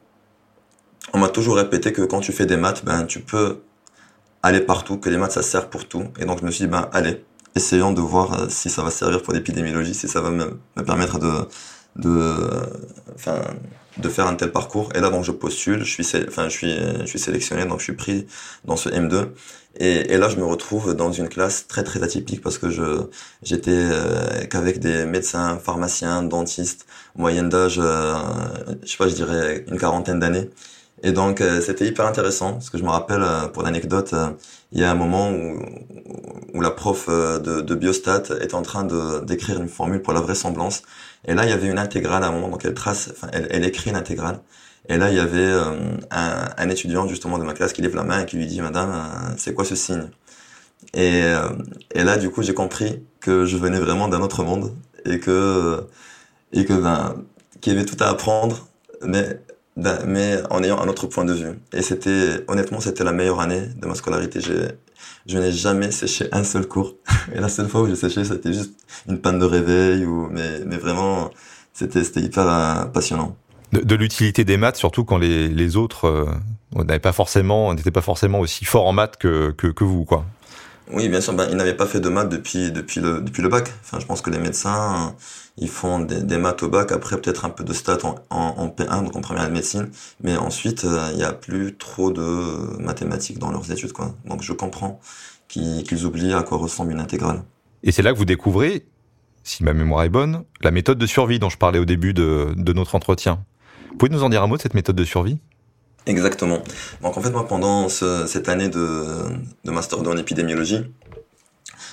on 1.14 1.20
m'a 1.20 1.30
toujours 1.30 1.56
répété 1.56 1.94
que 1.94 2.02
quand 2.04 2.20
tu 2.20 2.32
fais 2.32 2.46
des 2.46 2.58
maths, 2.58 2.84
ben, 2.86 3.06
tu 3.06 3.20
peux 3.22 3.62
aller 4.44 4.62
partout, 4.62 4.98
que 4.98 5.10
les 5.10 5.18
maths, 5.18 5.34
ça 5.34 5.42
sert 5.42 5.70
pour 5.70 5.88
tout. 5.88 6.06
Et 6.20 6.26
donc, 6.26 6.40
je 6.40 6.46
me 6.46 6.52
suis 6.52 6.66
dit, 6.66 6.72
ben, 6.72 6.90
allez, 6.94 7.24
essayons 7.56 7.92
de 7.92 8.02
voir 8.02 8.34
euh, 8.34 8.46
si 8.50 8.70
ça 8.70 8.84
va 8.84 8.92
servir 8.92 9.22
pour 9.22 9.34
l'épidémiologie, 9.34 9.94
si 9.94 10.08
ça 10.08 10.22
va 10.22 10.30
me, 10.30 10.60
me 10.76 10.84
permettre 10.84 11.20
de, 11.20 11.30
de, 12.00 12.36
enfin, 13.16 13.42
de 13.98 14.10
faire 14.10 14.28
un 14.28 14.36
tel 14.36 14.52
parcours. 14.52 14.90
Et 14.96 15.00
là, 15.02 15.10
donc, 15.10 15.24
je 15.24 15.32
postule, 15.32 15.84
je 15.84 15.92
suis, 15.92 16.08
enfin, 16.28 16.50
je 16.50 16.54
suis, 16.58 16.76
je 17.02 17.06
suis 17.06 17.20
sélectionné, 17.20 17.66
donc 17.66 17.80
je 17.80 17.86
suis 17.86 17.96
pris 17.96 18.28
dans 18.66 18.76
ce 18.78 18.90
M2. 18.90 19.30
Et, 19.78 20.14
et 20.14 20.18
là, 20.18 20.30
je 20.30 20.38
me 20.38 20.46
retrouve 20.46 20.96
dans 20.96 21.12
une 21.12 21.30
classe 21.30 21.68
très 21.68 21.84
très 21.84 22.04
atypique 22.04 22.42
parce 22.42 22.58
que 22.58 22.70
je, 22.70 23.04
j'étais 23.44 23.72
euh, 23.72 24.46
qu'avec 24.50 24.80
des 24.80 25.06
médecins, 25.06 25.58
pharmaciens, 25.60 26.24
dentistes, 26.24 26.86
moyenne 27.16 27.50
d'âge, 27.50 27.80
euh, 27.80 28.16
je 28.84 28.90
sais 28.90 28.98
pas, 28.98 29.08
je 29.08 29.16
dirais 29.16 29.66
une 29.68 29.78
quarantaine 29.78 30.20
d'années. 30.20 30.50
Et 31.04 31.12
donc 31.12 31.42
euh, 31.42 31.62
c'était 31.62 31.86
hyper 31.88 32.06
intéressant 32.06 32.54
parce 32.54 32.70
que 32.70 32.78
je 32.78 32.84
me 32.84 32.90
rappelle 32.90 33.24
euh, 33.24 33.48
pour 33.48 33.64
l'anecdote, 33.64 34.14
euh, 34.14 34.32
il 34.72 34.80
y 34.80 34.84
a 34.84 34.92
un 34.92 34.96
moment 34.96 35.32
où, 35.32 35.60
où 36.54 36.62
la 36.62 36.72
prof 36.72 37.08
de, 37.10 37.62
de 37.62 37.76
biostat 37.76 38.24
était 38.42 38.56
en 38.56 38.62
train 38.62 38.86
d'écrire 39.24 39.62
une 39.62 39.70
formule 39.70 40.02
pour 40.02 40.14
la 40.14 40.22
vraisemblance. 40.22 40.84
Et 41.26 41.34
là 41.34 41.46
il 41.46 41.50
y 41.50 41.54
avait 41.54 41.68
une 41.68 41.80
intégrale 41.80 42.24
à 42.24 42.28
un 42.28 42.32
moment 42.32 42.50
donc 42.50 42.66
elle 42.66 42.74
trace, 42.74 43.14
elle, 43.34 43.48
elle 43.52 43.64
écrit 43.66 43.90
une 43.90 43.96
intégrale. 43.96 44.40
Et 44.90 44.98
là 44.98 45.10
il 45.10 45.16
y 45.16 45.20
avait 45.20 45.52
un, 46.12 46.50
un, 46.58 46.70
étudiant 46.70 47.08
justement 47.08 47.38
de 47.38 47.44
ma 47.44 47.54
classe 47.54 47.74
qui 47.74 47.82
lève 47.82 47.96
la 47.96 48.04
main 48.04 48.22
et 48.22 48.26
qui 48.26 48.38
lui 48.38 48.46
dit 48.48 48.62
Madame 48.62 49.36
c'est 49.38 49.54
quoi 49.54 49.66
ce 49.66 49.76
signe? 49.76 50.10
Et, 50.94 51.22
et 51.96 52.04
là 52.04 52.18
du 52.18 52.30
coup 52.30 52.42
j'ai 52.44 52.54
compris 52.54 53.04
que 53.22 53.46
je 53.46 53.58
venais 53.58 53.80
vraiment 53.80 54.08
d'un 54.08 54.22
autre 54.22 54.44
monde 54.44 54.74
et 55.06 55.20
que 55.20 55.84
et 56.54 56.66
que 56.66 56.74
ben 56.74 57.16
qu'il 57.62 57.74
y 57.74 57.76
avait 57.76 57.86
tout 57.86 58.02
à 58.04 58.08
apprendre 58.10 58.68
mais 59.02 59.40
mais 60.06 60.40
en 60.50 60.64
ayant 60.64 60.80
un 60.80 60.88
autre 60.88 61.08
point 61.08 61.26
de 61.26 61.34
vue. 61.34 61.60
Et 61.74 61.82
c'était, 61.82 62.44
honnêtement, 62.48 62.80
c'était 62.80 63.04
la 63.04 63.12
meilleure 63.12 63.40
année 63.40 63.62
de 63.76 63.88
ma 63.88 63.96
scolarité. 63.96 64.40
je 64.42 65.38
n'ai 65.38 65.52
jamais 65.52 65.92
séché 65.92 66.28
un 66.32 66.44
seul 66.44 66.68
cours. 66.68 66.96
Et 67.34 67.40
la 67.40 67.50
seule 67.50 67.68
fois 67.68 67.82
où 67.82 67.88
j'ai 67.88 67.96
séché, 67.96 68.24
c'était 68.24 68.54
juste 68.54 68.74
une 69.08 69.20
panne 69.20 69.40
de 69.40 69.46
réveil 69.46 70.06
ou, 70.06 70.28
mais, 70.32 70.60
mais 70.66 70.78
vraiment, 70.78 71.32
c'était, 71.74 72.04
c'était 72.04 72.22
hyper 72.22 72.48
euh, 72.48 72.86
passionnant. 72.86 73.36
De, 73.72 73.96
l'utilité 73.96 74.44
des 74.44 74.58
maths, 74.58 74.78
surtout 74.78 75.06
quand 75.06 75.20
les, 75.20 75.48
les 75.48 75.78
autres 75.78 76.06
euh, 76.06 76.26
pas 76.74 76.84
n'étaient 76.84 77.92
pas 77.92 78.02
forcément 78.02 78.40
aussi 78.40 78.66
forts 78.66 78.88
en 78.88 78.94
maths 78.94 79.18
que, 79.18 79.52
que, 79.52 79.68
que 79.68 79.84
vous, 79.84 80.06
quoi. 80.06 80.26
Oui, 80.92 81.08
bien 81.08 81.22
sûr. 81.22 81.34
Ben, 81.34 81.48
ils 81.50 81.56
n'avaient 81.56 81.76
pas 81.76 81.86
fait 81.86 82.00
de 82.00 82.10
maths 82.10 82.30
depuis 82.30 82.72
depuis 82.72 83.00
le 83.00 83.22
depuis 83.22 83.44
le 83.44 83.50
bac. 83.50 83.72
Enfin, 83.82 84.00
je 84.00 84.06
pense 84.06 84.22
que 84.22 84.30
les 84.30 84.40
médecins, 84.40 85.16
ils 85.58 85.70
font 85.70 86.00
des, 86.00 86.38
maths 86.38 86.64
au 86.64 86.70
bac. 86.70 86.92
Après, 86.92 87.20
peut-être 87.20 87.46
un 87.46 87.50
peu 87.50 87.64
de 87.64 87.74
stats 87.74 88.00
en, 88.04 88.16
en, 88.30 88.68
P1, 88.68 89.04
donc 89.04 89.16
en 89.16 89.22
première 89.22 89.48
de 89.48 89.54
médecine. 89.54 89.90
Mais 90.24 90.36
ensuite, 90.36 90.86
euh, 90.86 91.10
il 91.12 91.18
n'y 91.18 91.24
a 91.24 91.34
plus 91.34 91.76
trop 91.78 92.12
de 92.12 92.82
mathématiques 92.82 93.38
dans 93.38 93.52
leurs 93.52 93.72
études, 93.72 93.94
quoi. 93.94 94.16
Donc, 94.26 94.42
je 94.42 94.54
comprends 94.54 95.00
qu'ils 95.48 96.06
oublient 96.06 96.34
à 96.34 96.44
quoi 96.44 96.58
ressemble 96.58 96.92
une 96.92 97.00
intégrale. 97.00 97.44
Et 97.84 97.92
c'est 97.92 98.02
là 98.02 98.12
que 98.12 98.18
vous 98.18 98.26
découvrez, 98.26 98.86
si 99.44 99.64
ma 99.64 99.74
mémoire 99.74 100.04
est 100.04 100.10
bonne, 100.10 100.44
la 100.62 100.72
méthode 100.72 100.98
de 100.98 101.06
survie 101.06 101.40
dont 101.40 101.50
je 101.50 101.58
parlais 101.58 101.80
au 101.80 101.86
début 101.86 102.14
de, 102.14 102.54
de 102.56 102.74
notre 102.74 102.96
entretien. 102.96 103.44
Vous 103.92 103.98
pouvez 103.98 104.12
nous 104.12 104.24
en 104.24 104.30
dire 104.30 104.44
un 104.44 104.48
mot 104.48 104.58
de 104.58 104.62
cette 104.62 104.76
méthode 104.76 104.96
de 104.96 105.04
survie? 105.04 105.40
Exactement. 106.06 106.64
Donc 107.02 107.18
en 107.18 107.22
fait, 107.22 107.32
moi, 107.32 107.48
pendant 107.48 107.90
ce, 107.90 108.26
cette 108.28 108.50
année 108.50 108.70
de, 108.70 109.06
Master 109.66 110.02
2 110.02 110.10
en 110.10 110.18
épidémiologie, 110.18 110.84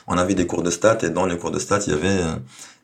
on 0.07 0.17
avait 0.17 0.35
des 0.35 0.47
cours 0.47 0.63
de 0.63 0.71
stats 0.71 0.99
et 1.03 1.11
dans 1.11 1.27
les 1.27 1.37
cours 1.37 1.51
de 1.51 1.59
stats, 1.59 1.81
il 1.87 1.93
y 1.93 1.95
avait 1.95 2.09
euh, 2.23 2.37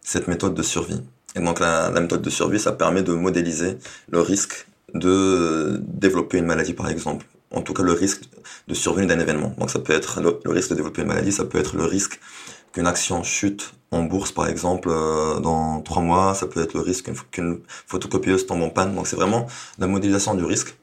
cette 0.03 0.29
méthode 0.29 0.55
de 0.55 0.63
survie. 0.63 1.01
Et 1.35 1.41
donc 1.41 1.61
la, 1.61 1.91
méthode 1.91 2.23
de 2.23 2.31
survie, 2.31 2.59
ça 2.59 2.73
permet 2.73 3.03
de 3.03 3.13
modéliser 3.13 3.79
le 4.11 4.21
risque 4.21 4.67
de 4.95 5.81
développer 5.87 6.39
une 6.39 6.47
maladie, 6.47 6.75
par 6.75 6.91
exemple. 6.91 7.27
En 7.51 7.63
tout 7.63 7.73
cas, 7.73 7.83
le 7.83 7.93
risque 7.93 8.23
de 8.69 8.75
survenue 8.75 9.07
d'un 9.07 9.21
événement. 9.21 9.55
Donc 9.59 9.71
ça 9.71 9.79
peut 9.79 9.93
être 9.93 10.21
le, 10.21 10.39
le, 10.45 10.51
risque 10.51 10.71
de 10.71 10.75
développer 10.75 11.03
une 11.03 11.09
maladie, 11.09 11.33
ça 11.33 11.45
peut 11.45 11.59
être 11.59 11.77
le 11.77 11.85
risque 11.85 12.21
qu'une 12.73 12.87
action 12.87 13.23
chute 13.23 13.73
en 13.91 14.03
bourse, 14.05 14.33
par 14.33 14.49
exemple, 14.49 14.89
euh, 14.91 15.39
dans 15.41 15.81
trois 15.83 16.03
mois. 16.03 16.35
Ça 16.35 16.47
peut 16.47 16.63
être 16.63 16.75
le 16.75 16.81
risque 16.81 17.11
qu'une 17.31 17.61
photocopieuse 17.87 18.47
tombe 18.47 18.63
en 18.63 18.71
panne. 18.71 18.95
Donc 18.95 19.07
c'est 19.07 19.17
vraiment 19.17 19.47
la 19.79 19.87
modélisation 19.87 20.35
du 20.35 20.45
risque 20.45 20.77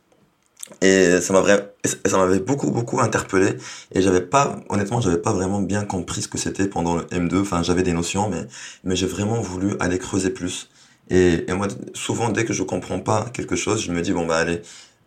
et 0.82 1.20
ça 1.22 1.34
m'avait 1.34 1.72
ça 2.06 2.18
m'avait 2.18 2.40
beaucoup 2.40 2.72
beaucoup 2.72 3.00
interpellé. 3.00 3.58
Et 3.94 4.02
j'avais 4.02 4.22
pas 4.22 4.60
honnêtement 4.70 5.02
j'avais 5.02 5.18
pas 5.18 5.34
vraiment 5.34 5.62
bien 5.62 5.84
compris 5.84 6.22
ce 6.22 6.28
que 6.28 6.38
c'était 6.38 6.68
pendant 6.68 6.96
le 6.96 7.04
M2 7.04 7.42
enfin 7.42 7.64
j'avais 7.64 7.84
des 7.84 7.94
notions 7.94 8.30
mais 8.30 8.46
mais 8.84 8.96
j'ai 8.96 9.08
vraiment 9.08 9.42
voulu 9.42 9.76
aller 9.80 9.98
creuser 10.00 10.30
plus. 10.30 10.70
Et, 11.10 11.50
et 11.50 11.54
moi 11.54 11.68
souvent 11.94 12.30
dès 12.30 12.46
que 12.46 12.54
je 12.54 12.64
comprends 12.64 13.00
pas 13.00 13.26
quelque 13.34 13.56
chose 13.56 13.82
je 13.82 13.92
me 13.92 14.02
dis 14.02 14.14
bon 14.14 14.26
bah 14.26 14.38
allez 14.38 14.62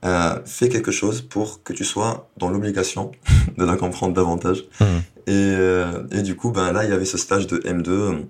euh, 0.04 0.40
fais 0.44 0.68
quelque 0.68 0.90
chose 0.90 1.20
pour 1.20 1.62
que 1.62 1.72
tu 1.72 1.84
sois 1.84 2.28
dans 2.36 2.50
l'obligation 2.50 3.12
de 3.56 3.64
la 3.64 3.76
comprendre 3.76 4.14
davantage. 4.14 4.64
Mmh. 4.80 4.84
et, 5.28 5.30
euh, 5.30 6.02
et 6.10 6.22
du 6.22 6.34
coup 6.34 6.50
ben 6.50 6.72
là 6.72 6.84
il 6.84 6.90
y 6.90 6.92
avait 6.92 7.04
ce 7.04 7.18
stage 7.18 7.46
de 7.46 7.58
M2 7.58 8.24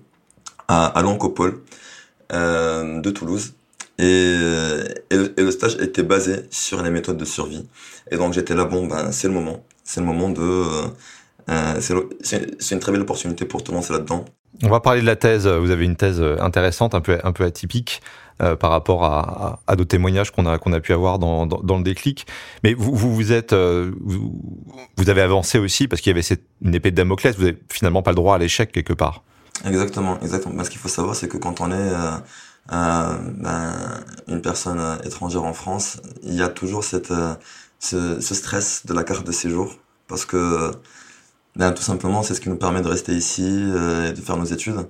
à, 0.67 0.85
à 0.85 1.03
euh, 2.31 3.01
de 3.01 3.11
Toulouse 3.11 3.53
et, 3.99 4.35
et, 5.11 5.17
le, 5.37 5.51
stage 5.51 5.77
était 5.79 6.03
basé 6.03 6.45
sur 6.49 6.81
les 6.81 6.89
méthodes 6.89 7.17
de 7.17 7.25
survie. 7.25 7.67
Et 8.11 8.17
donc 8.17 8.33
j'étais 8.33 8.55
là, 8.55 8.65
bon, 8.65 8.87
ben 8.87 9.11
c'est 9.11 9.27
le 9.27 9.33
moment. 9.33 9.63
C'est 9.83 9.99
le 9.99 10.05
moment 10.05 10.29
de... 10.29 10.63
Euh, 11.49 11.79
c'est 11.79 12.71
une 12.71 12.79
très 12.79 12.91
belle 12.91 13.01
opportunité 13.01 13.45
pour 13.45 13.63
te 13.63 13.71
lancer 13.71 13.93
là-dedans. 13.93 14.25
On 14.63 14.69
va 14.69 14.79
parler 14.79 15.01
de 15.01 15.05
la 15.05 15.15
thèse. 15.15 15.47
Vous 15.47 15.71
avez 15.71 15.83
une 15.85 15.95
thèse 15.95 16.21
intéressante, 16.39 16.95
un 16.95 17.01
peu, 17.01 17.19
un 17.23 17.31
peu 17.31 17.43
atypique 17.43 18.01
euh, 18.41 18.55
par 18.55 18.71
rapport 18.71 19.03
à, 19.03 19.19
à, 19.19 19.59
à 19.67 19.75
d'autres 19.75 19.89
témoignages 19.89 20.31
qu'on 20.31 20.47
a, 20.47 20.57
qu'on 20.57 20.73
a 20.73 20.79
pu 20.79 20.91
avoir 20.91 21.19
dans, 21.19 21.45
dans, 21.45 21.59
dans, 21.61 21.77
le 21.77 21.83
déclic. 21.83 22.25
Mais 22.63 22.73
vous, 22.73 22.95
vous, 22.95 23.13
vous 23.13 23.31
êtes, 23.31 23.53
euh, 23.53 23.91
vous, 24.01 24.41
vous, 24.97 25.09
avez 25.09 25.21
avancé 25.21 25.59
aussi 25.59 25.87
parce 25.87 26.01
qu'il 26.01 26.09
y 26.09 26.13
avait 26.15 26.23
cette, 26.23 26.41
une 26.63 26.73
épée 26.73 26.89
de 26.89 26.95
Damoclès. 26.95 27.35
Vous 27.35 27.43
n'avez 27.43 27.57
finalement 27.71 28.01
pas 28.01 28.09
le 28.09 28.15
droit 28.15 28.35
à 28.35 28.37
l'échec 28.39 28.71
quelque 28.71 28.93
part. 28.93 29.23
Exactement, 29.65 30.19
exactement. 30.21 30.55
Mais 30.57 30.63
ce 30.63 30.71
qu'il 30.71 30.79
faut 30.79 30.87
savoir, 30.87 31.15
c'est 31.15 31.27
que 31.27 31.37
quand 31.37 31.61
on 31.61 31.69
est 31.69 31.75
euh, 31.75 31.95
euh, 31.95 32.17
ben, 32.69 34.03
une 34.27 34.41
personne 34.41 34.99
étrangère 35.03 35.43
en 35.43 35.53
France, 35.53 35.97
il 36.23 36.33
y 36.33 36.41
a 36.41 36.49
toujours 36.49 36.83
cette, 36.83 37.11
euh, 37.11 37.35
ce, 37.79 38.19
ce, 38.21 38.33
stress 38.33 38.85
de 38.85 38.93
la 38.93 39.03
carte 39.03 39.25
de 39.25 39.31
séjour 39.31 39.75
parce 40.07 40.25
que 40.25 40.71
ben, 41.55 41.71
tout 41.73 41.83
simplement 41.83 42.23
c'est 42.23 42.33
ce 42.35 42.41
qui 42.41 42.49
nous 42.49 42.57
permet 42.57 42.81
de 42.81 42.87
rester 42.87 43.13
ici 43.13 43.43
euh, 43.45 44.09
et 44.09 44.13
de 44.13 44.21
faire 44.21 44.37
nos 44.37 44.45
études. 44.45 44.87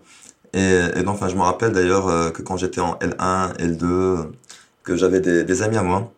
Et, 0.54 0.80
et 0.96 1.04
donc 1.04 1.16
enfin, 1.16 1.30
je 1.30 1.36
me 1.36 1.42
rappelle 1.42 1.74
d'ailleurs 1.74 2.08
euh, 2.08 2.30
que 2.32 2.42
quand 2.42 2.58
j'étais 2.58 2.82
en 2.82 2.96
L1, 2.96 3.58
L2, 3.58 4.28
que 4.84 4.96
j'avais 4.96 5.20
des, 5.22 5.44
des, 5.44 5.62
amis 5.64 5.78
à 5.78 5.84
moi 5.84 6.12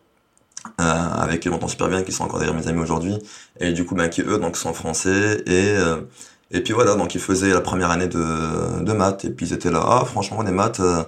euh, 0.80 0.84
avec 0.84 1.40
qui 1.40 1.48
m'entends 1.48 1.68
super 1.68 1.88
bien, 1.88 2.02
qui 2.02 2.12
sont 2.12 2.24
encore 2.24 2.40
d'ailleurs 2.40 2.54
mes 2.54 2.68
amis 2.68 2.80
aujourd'hui, 2.80 3.16
et 3.60 3.72
du 3.72 3.84
coup, 3.84 3.94
ben, 3.94 4.08
qui 4.08 4.22
eux, 4.22 4.38
donc, 4.38 4.56
sont 4.56 4.74
français, 4.74 5.42
et, 5.46 5.70
euh, 5.76 6.02
et 6.50 6.60
puis 6.62 6.72
voilà, 6.72 6.94
donc 6.96 7.14
ils 7.14 7.20
faisaient 7.20 7.52
la 7.52 7.60
première 7.60 7.90
année 7.90 8.08
de, 8.08 8.82
de 8.82 8.92
maths, 8.92 9.24
et 9.24 9.30
puis 9.30 9.46
ils 9.46 9.52
étaient 9.52 9.70
là, 9.70 9.82
ah, 9.84 10.04
franchement, 10.04 10.42
les 10.42 10.52
maths, 10.52 10.80
euh, 10.80 11.02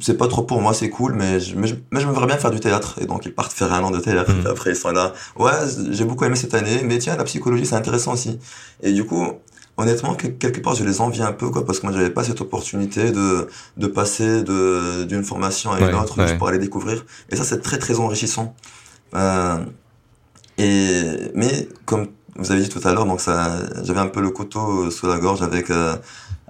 c'est 0.00 0.16
pas 0.16 0.28
trop 0.28 0.42
pour 0.42 0.60
moi, 0.60 0.72
c'est 0.74 0.90
cool, 0.90 1.14
mais 1.14 1.40
je, 1.40 1.56
mais 1.56 1.66
je, 1.66 1.74
mais 1.90 2.00
je 2.00 2.06
me 2.06 2.12
verrais 2.12 2.26
bien 2.26 2.38
faire 2.38 2.50
du 2.50 2.60
théâtre. 2.60 2.98
Et 3.00 3.06
donc 3.06 3.26
ils 3.26 3.34
partent 3.34 3.52
faire 3.52 3.72
un 3.72 3.82
an 3.82 3.90
de 3.90 3.98
théâtre. 3.98 4.30
Et 4.30 4.42
mmh. 4.42 4.46
après 4.46 4.70
ils 4.70 4.76
sont 4.76 4.92
là, 4.92 5.12
ouais, 5.36 5.52
j'ai 5.90 6.04
beaucoup 6.04 6.24
aimé 6.24 6.36
cette 6.36 6.54
année, 6.54 6.82
mais 6.84 6.98
tiens, 6.98 7.16
la 7.16 7.24
psychologie 7.24 7.66
c'est 7.66 7.74
intéressant 7.74 8.12
aussi. 8.12 8.38
Et 8.82 8.92
du 8.92 9.04
coup, 9.04 9.26
honnêtement, 9.76 10.14
quelque 10.14 10.60
part, 10.60 10.74
je 10.74 10.84
les 10.84 11.00
envie 11.00 11.22
un 11.22 11.32
peu, 11.32 11.50
quoi, 11.50 11.64
parce 11.64 11.80
que 11.80 11.86
moi, 11.86 11.94
j'avais 11.94 12.10
pas 12.10 12.22
cette 12.22 12.40
opportunité 12.40 13.10
de, 13.12 13.48
de 13.76 13.86
passer 13.86 14.42
de, 14.42 15.04
d'une 15.04 15.24
formation 15.24 15.72
à 15.72 15.80
une 15.80 15.94
autre, 15.94 16.20
juste 16.20 16.38
pour 16.38 16.48
aller 16.48 16.58
découvrir. 16.58 17.04
Et 17.30 17.36
ça, 17.36 17.44
c'est 17.44 17.60
très, 17.60 17.78
très 17.78 17.98
enrichissant. 17.98 18.54
Euh, 19.14 19.58
et, 20.58 21.30
mais, 21.34 21.68
comme 21.86 22.08
vous 22.36 22.52
avez 22.52 22.62
dit 22.62 22.68
tout 22.68 22.86
à 22.86 22.92
l'heure, 22.92 23.06
donc 23.06 23.20
ça, 23.20 23.58
j'avais 23.82 24.00
un 24.00 24.06
peu 24.06 24.20
le 24.20 24.30
couteau 24.30 24.90
sous 24.90 25.06
la 25.06 25.18
gorge 25.18 25.42
avec, 25.42 25.70
euh, 25.70 25.96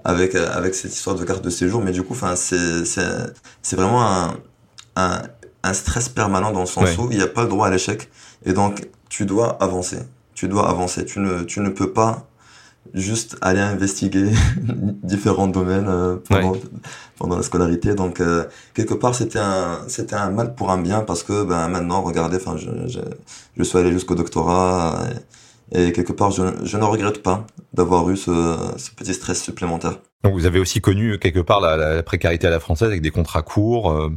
avec, 0.03 0.35
avec 0.35 0.75
cette 0.75 0.93
histoire 0.93 1.15
de 1.15 1.23
carte 1.23 1.43
de 1.43 1.49
séjour, 1.49 1.81
mais 1.81 1.91
du 1.91 2.03
coup, 2.03 2.13
enfin, 2.13 2.35
c'est, 2.35 2.85
c'est, 2.85 3.33
c'est 3.61 3.75
vraiment 3.75 4.03
un, 4.03 4.35
un, 4.95 5.21
un, 5.63 5.73
stress 5.73 6.09
permanent 6.09 6.51
dans 6.51 6.61
le 6.61 6.65
sens 6.65 6.97
où 6.97 7.09
il 7.11 7.17
n'y 7.17 7.23
a 7.23 7.27
pas 7.27 7.43
le 7.43 7.49
droit 7.49 7.67
à 7.67 7.69
l'échec. 7.69 8.09
Et 8.45 8.53
donc, 8.53 8.87
tu 9.09 9.25
dois 9.25 9.57
avancer. 9.61 9.99
Tu 10.33 10.47
dois 10.47 10.69
avancer. 10.69 11.05
Tu 11.05 11.19
ne, 11.19 11.43
tu 11.43 11.59
ne 11.59 11.69
peux 11.69 11.91
pas 11.93 12.27
juste 12.93 13.37
aller 13.41 13.59
investiguer 13.59 14.31
différents 15.03 15.47
domaines 15.47 15.87
euh, 15.87 16.17
pendant, 16.27 16.53
pendant 17.17 17.37
la 17.37 17.43
scolarité. 17.43 17.93
Donc 17.93 18.19
euh, 18.19 18.45
quelque 18.73 18.93
part 18.93 19.15
c'était 19.15 19.39
un 19.39 19.79
c'était 19.87 20.15
un 20.15 20.29
mal 20.31 20.55
pour 20.55 20.71
un 20.71 20.77
bien 20.77 21.01
parce 21.01 21.23
que 21.23 21.43
ben 21.43 21.67
maintenant 21.67 22.01
regardez, 22.01 22.37
enfin 22.37 22.57
je, 22.57 22.69
je, 22.87 22.99
je 23.55 23.63
suis 23.63 23.77
allé 23.77 23.91
jusqu'au 23.91 24.15
doctorat 24.15 25.03
et, 25.11 25.15
et, 25.71 25.91
quelque 25.91 26.13
part 26.13 26.31
je, 26.31 26.43
je 26.63 26.77
ne 26.77 26.83
regrette 26.83 27.21
pas 27.23 27.45
d'avoir 27.73 28.09
eu 28.09 28.17
ce, 28.17 28.57
ce 28.77 28.91
petit 28.91 29.13
stress 29.13 29.41
supplémentaire. 29.41 29.99
Donc 30.23 30.33
vous 30.33 30.45
avez 30.45 30.59
aussi 30.59 30.81
connu 30.81 31.17
quelque 31.19 31.39
part 31.39 31.61
la, 31.61 31.75
la 31.77 32.03
précarité 32.03 32.47
à 32.47 32.49
la 32.49 32.59
française 32.59 32.87
avec 32.87 33.01
des 33.01 33.11
contrats 33.11 33.41
courts. 33.41 33.91
Euh, 33.91 34.09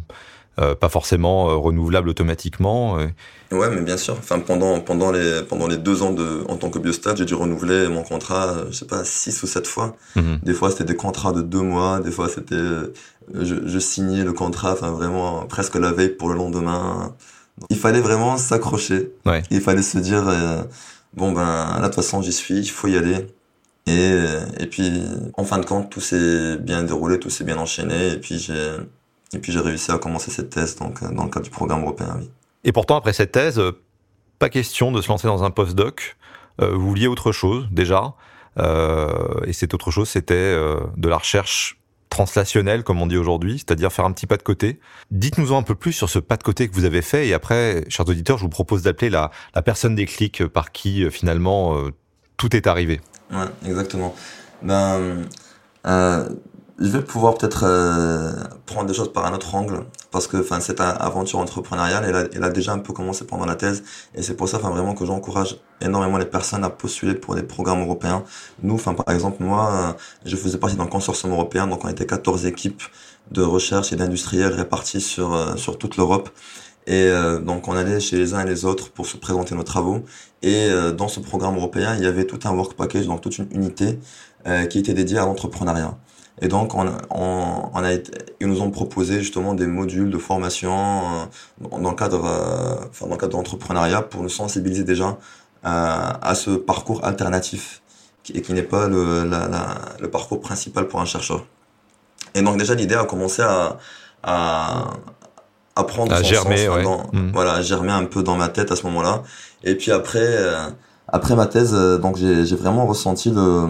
euh, 0.60 0.76
pas 0.76 0.88
forcément 0.88 1.50
euh, 1.50 1.56
renouvelable 1.56 2.08
automatiquement. 2.08 2.96
Euh. 2.98 3.08
Ouais, 3.50 3.70
mais 3.70 3.80
bien 3.80 3.96
sûr. 3.96 4.14
Enfin, 4.16 4.38
pendant 4.38 4.78
pendant 4.80 5.10
les 5.10 5.42
pendant 5.42 5.66
les 5.66 5.76
deux 5.76 6.02
ans 6.02 6.12
de 6.12 6.44
en 6.48 6.56
tant 6.56 6.70
que 6.70 6.78
biostat, 6.78 7.16
j'ai 7.16 7.24
dû 7.24 7.34
renouveler 7.34 7.88
mon 7.88 8.04
contrat, 8.04 8.58
je 8.70 8.76
sais 8.76 8.86
pas, 8.86 9.02
six 9.04 9.42
ou 9.42 9.48
sept 9.48 9.66
fois. 9.66 9.96
Mhm. 10.14 10.38
Des 10.44 10.54
fois, 10.54 10.70
c'était 10.70 10.84
des 10.84 10.94
contrats 10.94 11.32
de 11.32 11.42
deux 11.42 11.60
mois. 11.60 11.98
Des 11.98 12.12
fois, 12.12 12.28
c'était 12.28 12.54
je, 13.34 13.66
je 13.66 13.78
signais 13.80 14.22
le 14.22 14.32
contrat, 14.32 14.74
enfin 14.74 14.92
vraiment 14.92 15.44
presque 15.46 15.74
la 15.74 15.90
veille 15.90 16.10
pour 16.10 16.28
le 16.28 16.36
lendemain. 16.36 17.16
Il 17.68 17.76
fallait 17.76 18.00
vraiment 18.00 18.36
s'accrocher. 18.36 19.10
Ouais. 19.26 19.42
Il 19.50 19.60
fallait 19.60 19.82
se 19.82 19.98
dire 19.98 20.24
bon 21.16 21.32
ben 21.32 21.42
là 21.44 21.80
de 21.80 21.84
toute 21.86 21.96
façon 21.96 22.22
j'y 22.22 22.32
suis, 22.32 22.58
il 22.60 22.70
faut 22.70 22.88
y 22.88 22.96
aller. 22.96 23.26
Et 23.86 24.14
et 24.60 24.66
puis 24.66 25.02
en 25.36 25.44
fin 25.44 25.58
de 25.58 25.66
compte, 25.66 25.90
tout 25.90 26.00
s'est 26.00 26.56
bien 26.58 26.82
déroulé, 26.82 27.18
tout 27.20 27.30
s'est 27.30 27.44
bien 27.44 27.58
enchaîné. 27.58 28.12
Et 28.12 28.16
puis 28.18 28.38
j'ai 28.38 28.76
et 29.34 29.38
puis 29.38 29.52
j'ai 29.52 29.60
réussi 29.60 29.90
à 29.90 29.98
commencer 29.98 30.30
cette 30.30 30.50
thèse 30.50 30.76
donc, 30.76 31.02
euh, 31.02 31.08
dans 31.10 31.24
le 31.24 31.30
cadre 31.30 31.44
du 31.44 31.50
programme 31.50 31.82
européen. 31.82 32.20
Et 32.62 32.72
pourtant, 32.72 32.96
après 32.96 33.12
cette 33.12 33.32
thèse, 33.32 33.58
euh, 33.58 33.72
pas 34.38 34.48
question 34.48 34.92
de 34.92 35.00
se 35.02 35.08
lancer 35.08 35.26
dans 35.26 35.44
un 35.44 35.50
postdoc. 35.50 36.16
Euh, 36.60 36.70
vous 36.74 36.88
vouliez 36.88 37.06
autre 37.06 37.32
chose 37.32 37.66
déjà. 37.70 38.14
et 38.56 39.52
cette 39.52 39.74
autre 39.74 39.90
chose, 39.90 40.08
c'était 40.08 40.54
de 40.96 41.08
la 41.08 41.18
recherche 41.18 41.76
translationnelle, 42.10 42.84
comme 42.84 43.00
on 43.02 43.06
dit 43.06 43.16
aujourd'hui, 43.16 43.58
c'est-à-dire 43.58 43.92
faire 43.92 44.04
un 44.04 44.12
petit 44.12 44.26
pas 44.26 44.36
de 44.36 44.42
côté. 44.42 44.80
Dites-nous-en 45.10 45.58
un 45.58 45.62
peu 45.62 45.74
plus 45.74 45.92
sur 45.92 46.08
ce 46.08 46.18
pas 46.18 46.36
de 46.36 46.42
côté 46.42 46.68
que 46.68 46.74
vous 46.74 46.84
avez 46.84 47.02
fait. 47.02 47.26
Et 47.26 47.34
après, 47.34 47.84
chers 47.88 48.08
auditeurs, 48.08 48.38
je 48.38 48.42
vous 48.42 48.48
propose 48.48 48.82
d'appeler 48.82 49.10
la, 49.10 49.30
personne 49.64 49.94
des 49.94 50.06
clics 50.06 50.46
par 50.46 50.72
qui 50.72 51.10
finalement 51.10 51.76
tout 52.36 52.54
est 52.54 52.66
arrivé. 52.66 53.00
Ouais, 53.32 53.46
exactement. 53.66 54.14
Ben, 54.62 55.26
je 56.78 56.88
vais 56.88 57.02
pouvoir 57.02 57.34
peut-être 57.34 57.64
euh, 57.64 58.32
prendre 58.66 58.86
des 58.88 58.94
choses 58.94 59.12
par 59.12 59.24
un 59.26 59.32
autre 59.32 59.54
angle 59.54 59.84
parce 60.10 60.26
que 60.26 60.38
enfin 60.38 60.58
cette 60.58 60.80
aventure 60.80 61.38
entrepreneuriale 61.38 62.04
elle 62.08 62.16
a, 62.16 62.24
elle 62.34 62.42
a 62.42 62.50
déjà 62.50 62.72
un 62.72 62.80
peu 62.80 62.92
commencé 62.92 63.24
pendant 63.24 63.46
la 63.46 63.54
thèse 63.54 63.84
et 64.14 64.22
c'est 64.22 64.34
pour 64.34 64.48
ça 64.48 64.56
enfin 64.56 64.70
vraiment 64.70 64.94
que 64.94 65.06
j'encourage 65.06 65.56
énormément 65.80 66.18
les 66.18 66.26
personnes 66.26 66.64
à 66.64 66.70
postuler 66.70 67.14
pour 67.14 67.36
des 67.36 67.44
programmes 67.44 67.82
européens. 67.82 68.24
Nous 68.62 68.74
enfin 68.74 68.94
par 68.94 69.14
exemple 69.14 69.42
moi 69.42 69.72
euh, 69.72 69.92
je 70.24 70.36
faisais 70.36 70.58
partie 70.58 70.76
d'un 70.76 70.86
consortium 70.86 71.30
européen 71.32 71.68
donc 71.68 71.84
on 71.84 71.88
était 71.88 72.06
14 72.06 72.44
équipes 72.46 72.82
de 73.30 73.42
recherche 73.42 73.92
et 73.92 73.96
d'industriels 73.96 74.52
réparties 74.52 75.00
sur 75.00 75.32
euh, 75.32 75.56
sur 75.56 75.78
toute 75.78 75.96
l'Europe 75.96 76.30
et 76.86 77.08
donc 77.42 77.66
on 77.66 77.74
allait 77.74 77.98
chez 77.98 78.18
les 78.18 78.34
uns 78.34 78.40
et 78.40 78.46
les 78.46 78.66
autres 78.66 78.90
pour 78.90 79.06
se 79.06 79.16
présenter 79.16 79.54
nos 79.54 79.62
travaux 79.62 80.04
et 80.42 80.68
dans 80.94 81.08
ce 81.08 81.18
programme 81.18 81.56
européen 81.56 81.94
il 81.96 82.04
y 82.04 82.06
avait 82.06 82.26
tout 82.26 82.38
un 82.44 82.50
work 82.50 82.74
package 82.74 83.06
donc 83.06 83.22
toute 83.22 83.38
une 83.38 83.48
unité 83.52 83.98
qui 84.68 84.80
était 84.80 84.92
dédiée 84.92 85.16
à 85.16 85.24
l'entrepreneuriat. 85.24 85.96
Et 86.40 86.48
donc, 86.48 86.74
on, 86.74 86.86
on, 87.10 87.70
on 87.72 87.84
a 87.84 87.92
été, 87.92 88.10
ils 88.40 88.48
nous 88.48 88.60
ont 88.60 88.70
proposé 88.70 89.20
justement 89.20 89.54
des 89.54 89.68
modules 89.68 90.10
de 90.10 90.18
formation 90.18 90.74
euh, 91.62 91.68
dans 91.80 91.90
le 91.90 91.96
cadre, 91.96 92.24
euh, 92.24 92.74
enfin, 92.90 93.06
dans 93.06 93.12
le 93.12 93.18
cadre 93.18 93.32
de 93.32 93.36
l'entrepreneuriat 93.36 94.02
pour 94.02 94.22
nous 94.22 94.28
sensibiliser 94.28 94.82
déjà 94.82 95.04
euh, 95.06 95.16
à 95.62 96.34
ce 96.34 96.50
parcours 96.50 97.04
alternatif 97.04 97.82
qui, 98.24 98.32
et 98.32 98.42
qui 98.42 98.52
n'est 98.52 98.64
pas 98.64 98.88
le, 98.88 99.24
la, 99.24 99.46
la, 99.46 99.76
le 100.00 100.10
parcours 100.10 100.40
principal 100.40 100.88
pour 100.88 101.00
un 101.00 101.04
chercheur. 101.04 101.44
Et 102.34 102.42
donc 102.42 102.56
déjà, 102.56 102.74
l'idée 102.74 102.96
a 102.96 103.04
commencé 103.04 103.40
à, 103.42 103.78
à, 104.24 104.90
à 105.76 105.84
prendre 105.84 106.12
à 106.12 106.22
germer, 106.22 106.68
ouais. 106.68 106.84
Mmh. 107.12 107.30
voilà, 107.32 107.52
à 107.54 107.62
germer 107.62 107.92
un 107.92 108.06
peu 108.06 108.24
dans 108.24 108.36
ma 108.36 108.48
tête 108.48 108.72
à 108.72 108.76
ce 108.76 108.84
moment-là. 108.86 109.22
Et 109.62 109.76
puis 109.76 109.92
après, 109.92 110.36
après 111.06 111.36
ma 111.36 111.46
thèse, 111.46 111.72
donc 112.02 112.16
j'ai 112.16 112.56
vraiment 112.56 112.86
ressenti 112.86 113.30
le 113.30 113.68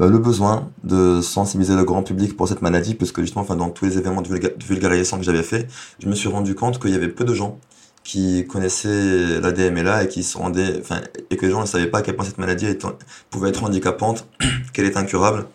le 0.00 0.18
besoin 0.18 0.70
de 0.82 1.20
sensibiliser 1.20 1.76
le 1.76 1.84
grand 1.84 2.02
public 2.02 2.36
pour 2.36 2.48
cette 2.48 2.62
maladie, 2.62 2.94
parce 2.94 3.12
que 3.12 3.22
justement, 3.22 3.42
enfin, 3.42 3.56
dans 3.56 3.70
tous 3.70 3.84
les 3.84 3.98
événements 3.98 4.22
de, 4.22 4.28
vulgarisation 4.64 5.18
que 5.18 5.22
j'avais 5.22 5.42
fait, 5.42 5.68
je 6.00 6.08
me 6.08 6.14
suis 6.14 6.28
rendu 6.28 6.54
compte 6.54 6.80
qu'il 6.80 6.90
y 6.90 6.94
avait 6.94 7.08
peu 7.08 7.24
de 7.24 7.34
gens 7.34 7.58
qui 8.02 8.46
connaissaient 8.46 9.40
la 9.40 9.52
DMLA 9.52 10.04
et 10.04 10.08
qui 10.08 10.24
se 10.24 10.36
rendaient, 10.36 10.78
enfin, 10.80 11.00
et 11.30 11.36
que 11.36 11.46
les 11.46 11.52
gens 11.52 11.60
ne 11.60 11.66
savaient 11.66 11.86
pas 11.86 11.98
à 11.98 12.02
quel 12.02 12.16
point 12.16 12.24
cette 12.24 12.38
maladie 12.38 12.66
pouvait 13.30 13.48
être 13.48 13.64
handicapante, 13.64 14.26
qu'elle 14.72 14.84
est 14.84 14.96
incurable, 14.96 15.46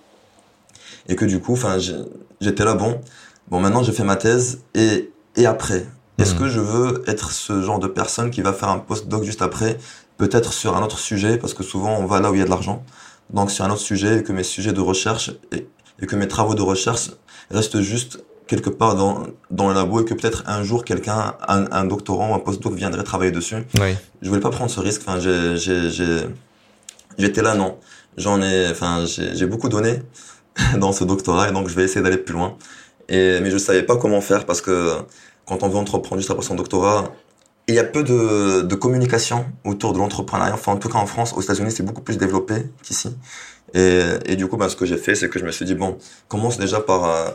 et 1.08 1.16
que 1.16 1.26
du 1.26 1.40
coup, 1.40 1.54
enfin, 1.54 1.78
j'étais 2.42 2.64
là, 2.64 2.76
bon, 2.76 3.02
bon, 3.50 3.60
maintenant 3.60 3.84
j'ai 3.84 3.92
fait 3.92 4.04
ma 4.04 4.16
thèse, 4.16 4.62
et, 4.74 5.12
et 5.36 5.46
après, 5.46 5.86
est-ce 6.18 6.36
mmh. 6.36 6.40
que 6.40 6.48
je 6.48 6.60
veux 6.60 7.04
être 7.08 7.32
ce 7.32 7.62
genre 7.62 7.80
de 7.80 7.88
personne 7.88 8.32
qui 8.32 8.42
va 8.42 8.54
faire 8.54 8.70
un 8.70 8.80
post-doc 8.80 9.24
juste 9.24 9.42
après, 9.42 9.78
peut-être 10.18 10.52
sur 10.54 10.76
un 10.76 10.82
autre 10.82 10.98
sujet, 10.98 11.38
parce 11.38 11.54
que 11.54 11.64
souvent 11.64 11.98
on 11.98 12.06
va 12.06 12.20
là 12.20 12.32
où 12.32 12.36
il 12.36 12.40
y 12.40 12.42
a 12.42 12.46
de 12.46 12.50
l'argent, 12.50 12.84
donc 13.30 13.52
sur 13.52 13.66
un 13.66 13.70
autre 13.70 13.82
sujet, 13.82 14.20
et 14.20 14.24
que 14.24 14.32
mes 14.32 14.44
sujets 14.44 14.74
de 14.74 14.82
recherche 14.82 15.32
et, 15.52 15.68
et, 16.02 16.06
que 16.06 16.16
mes 16.16 16.28
travaux 16.28 16.56
de 16.56 16.62
recherche 16.62 17.12
restent 17.52 17.82
juste 17.82 18.24
quelque 18.48 18.70
part 18.70 18.96
dans, 18.96 19.28
dans 19.52 19.68
le 19.68 19.76
labo 19.76 20.02
et 20.02 20.06
que 20.06 20.16
peut-être 20.16 20.44
un 20.48 20.64
jour 20.64 20.84
quelqu'un, 20.84 21.36
un, 21.48 21.72
un 21.72 21.86
doctorant 21.86 22.32
ou 22.32 22.34
un 22.34 22.40
postdoc 22.40 22.74
viendrait 22.74 23.04
travailler 23.04 23.32
dessus. 23.32 23.58
Oui. 23.80 23.96
Je 24.22 24.30
voulais 24.30 24.42
pas 24.42 24.50
prendre 24.50 24.72
ce 24.72 24.80
risque. 24.80 25.02
Enfin, 25.06 25.20
j'ai, 25.20 25.56
j'ai, 25.58 26.22
j'étais 27.18 27.44
là, 27.44 27.54
non. 27.54 27.78
J'en 28.18 28.42
ai, 28.42 28.68
enfin, 28.72 29.06
j'ai 29.06 29.46
beaucoup 29.46 29.70
donné 29.70 30.02
dans 30.78 30.92
ce 30.92 31.04
doctorat 31.04 31.50
et 31.50 31.52
donc 31.52 31.70
je 31.70 31.76
vais 31.76 31.84
essayer 31.84 32.02
d'aller 32.02 32.18
plus 32.18 32.34
loin. 32.34 32.58
Et, 33.08 33.40
mais 33.40 33.52
je 33.52 33.58
savais 33.58 33.84
pas 33.84 33.98
comment 33.98 34.22
faire 34.22 34.46
parce 34.46 34.62
que 34.62 34.96
quand 35.46 35.62
on 35.62 35.70
veut 35.70 35.78
entreprendre 35.78 36.20
juste 36.20 36.32
après 36.32 36.44
son 36.44 36.56
doctorat, 36.56 37.14
il 37.70 37.76
y 37.76 37.80
a 37.80 37.84
peu 37.84 38.04
de, 38.04 38.62
de 38.62 38.76
communication 38.76 39.46
autour 39.64 39.94
de 39.94 40.00
l'entrepreneuriat. 40.00 40.54
Enfin, 40.54 40.74
en 40.74 40.78
tout 40.78 40.90
cas 40.90 40.98
en 40.98 41.06
France, 41.06 41.34
aux 41.36 41.42
États-Unis, 41.42 41.72
c'est 41.72 41.84
beaucoup 41.84 42.02
plus 42.02 42.18
développé 42.18 42.66
qu'ici. 42.82 43.16
Et, 43.76 44.02
et, 44.26 44.36
du 44.36 44.48
coup, 44.48 44.58
ben, 44.58 44.68
ce 44.70 44.76
que 44.76 44.86
j'ai 44.86 44.98
fait, 44.98 45.14
c'est 45.14 45.30
que 45.30 45.38
je 45.38 45.46
me 45.46 45.52
suis 45.52 45.66
dit, 45.66 45.76
bon, 45.76 45.98
commence 46.28 46.58
déjà 46.58 46.80
par 46.80 47.06
euh, 47.06 47.30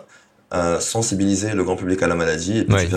euh, 0.52 0.80
sensibiliser 0.80 1.52
le 1.52 1.62
grand 1.62 1.76
public 1.76 2.02
à 2.02 2.08
la 2.08 2.16
maladie 2.16 2.58
et 2.58 2.64
puis. 2.64 2.88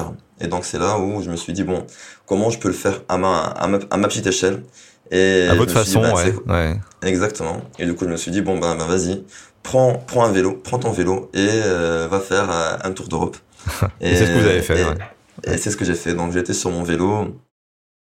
Et 0.42 0.48
donc, 0.48 0.66
c'est 0.66 0.80
là 0.80 1.00
où 1.00 1.22
je 1.22 1.30
me 1.30 1.36
suis 1.36 1.54
dit, 1.54 1.64
bon, 1.64 1.86
comment 2.26 2.50
je 2.50 2.58
peux 2.58 2.68
le 2.70 2.74
faire 2.74 3.02
à 3.08 3.18
ma, 3.18 3.42
à 3.42 3.68
ma, 3.68 3.80
à 3.92 3.98
ma 3.98 4.08
petite 4.08 4.28
échelle? 4.28 4.64
Et 5.12 5.48
À 5.50 5.54
votre 5.54 5.72
façon, 5.72 6.02
dit, 6.02 6.08
ben, 6.08 6.14
ouais, 6.16 6.36
ouais, 6.48 6.80
Exactement. 7.04 7.62
Et 7.78 7.86
du 7.86 7.94
coup, 7.94 8.06
je 8.06 8.10
me 8.10 8.18
suis 8.18 8.32
dit, 8.32 8.42
bon, 8.42 8.58
ben, 8.58 8.76
ben 8.76 8.86
vas-y, 8.86 9.24
prends, 9.62 9.94
prends 9.94 10.26
un 10.26 10.32
vélo, 10.32 10.60
prends 10.64 10.80
ton 10.80 10.92
vélo 10.92 11.30
et 11.36 11.48
euh, 11.48 12.08
va 12.10 12.20
faire 12.20 12.50
un 12.84 12.92
tour 12.92 13.08
d'Europe. 13.08 13.38
et, 14.02 14.10
et 14.12 14.16
c'est 14.16 14.26
ce 14.26 14.32
que 14.32 14.40
vous 14.40 14.48
avez 14.48 14.62
fait, 14.62 14.82
et, 14.82 14.86
ouais. 14.86 14.96
Et 15.44 15.58
c'est 15.58 15.72
ce 15.72 15.78
que 15.78 15.86
j'ai 15.86 15.96
fait. 15.96 16.14
Donc 16.14 16.34
j'étais 16.34 16.54
sur 16.54 16.72
mon 16.72 16.84
vélo, 16.84 17.40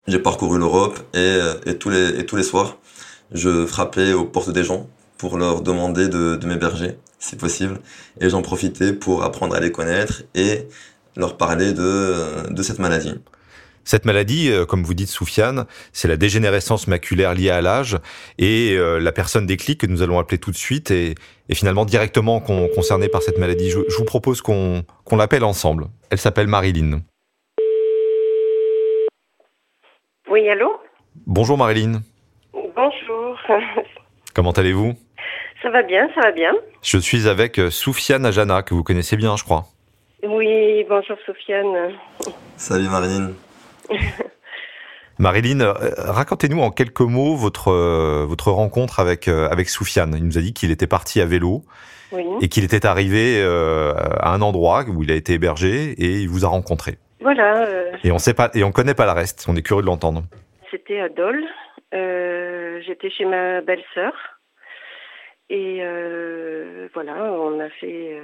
j'ai 0.08 0.20
parcouru 0.20 0.58
l'Europe 0.58 1.00
et, 1.13 1.39
et, 1.65 1.77
tous 1.77 1.89
les, 1.89 2.25
tous 2.25 2.36
les 2.36 2.44
soirs, 2.44 2.77
je 3.32 3.65
frappais 3.65 4.13
aux 4.13 4.25
portes 4.25 4.51
des 4.51 4.63
gens 4.63 4.89
pour 5.17 5.38
leur 5.38 5.62
demander 5.62 6.08
de, 6.08 6.39
m'héberger, 6.46 6.98
si 7.20 7.36
possible. 7.36 7.79
Et 8.22 8.29
j'en 8.29 8.41
profitais 8.41 8.94
pour 8.94 9.24
apprendre 9.24 9.56
à 9.56 9.60
les 9.60 9.72
connaître 9.72 10.24
et 10.36 10.67
leur 11.15 11.38
parler 11.38 11.74
de, 11.74 12.50
de 12.50 12.63
cette 12.63 12.79
maladie. 12.79 13.15
Cette 13.84 14.03
maladie, 14.03 14.51
euh, 14.51 14.65
comme 14.65 14.84
vous 14.84 14.94
dites, 14.94 15.08
Soufiane, 15.08 15.65
c'est 15.94 16.10
la 16.10 16.17
dégénérescence 16.17 16.88
maculaire 16.88 17.34
liée 17.34 17.50
à 17.50 17.62
l'âge 17.62 17.98
et 18.38 18.74
euh, 18.74 19.00
la 19.00 19.13
personne 19.13 19.46
déclic 19.46 19.79
que 19.79 19.88
nous 19.88 20.01
allons 20.01 20.20
appeler 20.20 20.38
tout 20.38 20.51
de 20.51 20.58
suite 20.58 20.91
est, 20.91 21.15
finalement 21.53 21.86
directement 21.86 22.41
con, 22.41 22.67
concernée 22.75 23.08
par 23.08 23.24
cette 23.24 23.38
maladie. 23.38 23.70
Je, 23.70 23.79
je 23.88 23.96
vous 23.96 24.03
propose 24.03 24.41
qu'on 24.41 24.84
qu 25.06 25.15
l'appelle 25.15 25.46
ensemble. 25.46 25.88
Elle 26.10 26.20
s'appelle 26.20 26.48
Marilyn. 26.48 27.00
Oui, 30.30 30.50
allô 30.50 30.76
Bonjour 31.26 31.58
Marilyn. 31.58 32.02
Bonjour. 32.54 33.38
Comment 34.36 34.52
allez-vous 34.52 34.94
Ça 35.62 35.70
va 35.70 35.84
bien, 35.84 36.10
ça 36.16 36.22
va 36.22 36.32
bien. 36.32 36.52
Je 36.82 36.98
suis 36.98 37.28
avec 37.30 37.60
euh, 37.60 37.72
Soufiane 37.72 38.26
Ajana, 38.26 38.62
que 38.62 38.74
vous 38.74 38.84
connaissez 38.84 39.16
bien, 39.16 39.38
je 39.38 39.44
crois. 39.46 39.66
Oui, 40.24 40.86
bonjour 40.90 41.16
Sofiane. 41.26 41.94
Salut 42.58 42.90
Marilyn. 42.90 43.32
Marilyn, 45.18 45.62
euh, 45.62 45.74
racontez-nous 45.98 46.60
en 46.60 46.72
quelques 46.72 47.00
mots 47.02 47.36
votre, 47.36 47.70
euh, 47.72 48.26
votre 48.28 48.52
rencontre 48.52 49.00
avec, 49.00 49.30
avec 49.30 49.70
Soufiane. 49.70 50.14
Il 50.18 50.26
nous 50.26 50.38
a 50.38 50.42
dit 50.42 50.54
qu'il 50.54 50.72
était 50.72 50.88
parti 50.88 51.22
à 51.22 51.26
vélo 51.26 51.64
Oui. 52.12 52.26
et 52.42 52.50
qu'il 52.50 52.66
était 52.66 52.86
arrivé 52.86 53.42
à 53.42 54.34
un 54.34 54.42
endroit 54.42 54.84
où 54.90 55.04
il 55.04 55.12
a 55.12 55.16
été 55.16 55.34
hébergé 55.34 55.92
et 55.92 56.20
il 56.20 56.28
vous 56.28 56.44
a 56.44 56.50
rencontré. 56.50 56.98
Voilà. 57.20 57.68
euh, 57.68 57.92
Et 58.04 58.12
on 58.12 58.18
sait 58.20 58.34
pas 58.34 58.50
et 58.54 58.64
on 58.64 58.72
connaît 58.72 58.94
pas 58.96 59.06
le 59.06 59.12
reste. 59.12 59.46
On 59.50 59.56
est 59.56 59.62
curieux 59.62 59.82
de 59.82 59.88
l'entendre. 59.88 60.22
C'était 60.72 61.00
à 61.00 61.10
Dole. 61.10 61.44
Euh, 61.94 62.82
J'étais 62.86 63.10
chez 63.10 63.26
ma 63.26 63.62
belle-sœur. 63.62 64.14
Et 65.50 65.80
euh, 65.82 66.88
voilà, 66.94 67.14
on 67.32 67.60
a 67.62 67.70
fait, 67.70 68.22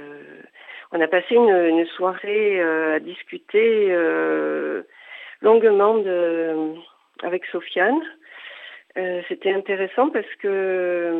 on 0.92 1.00
a 1.00 1.08
passé 1.08 1.34
une, 1.34 1.48
une 1.48 1.86
soirée 1.96 2.60
à 2.60 3.00
discuter 3.00 3.88
longuement 5.40 5.96
de, 5.98 6.74
avec 7.22 7.46
Sofiane. 7.46 8.00
C'était 9.28 9.52
intéressant 9.54 10.10
parce 10.10 10.32
que 10.40 11.10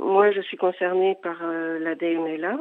moi, 0.00 0.30
je 0.32 0.40
suis 0.40 0.56
concernée 0.56 1.16
par 1.22 1.36
la 1.42 1.94
DMLA. 1.94 2.56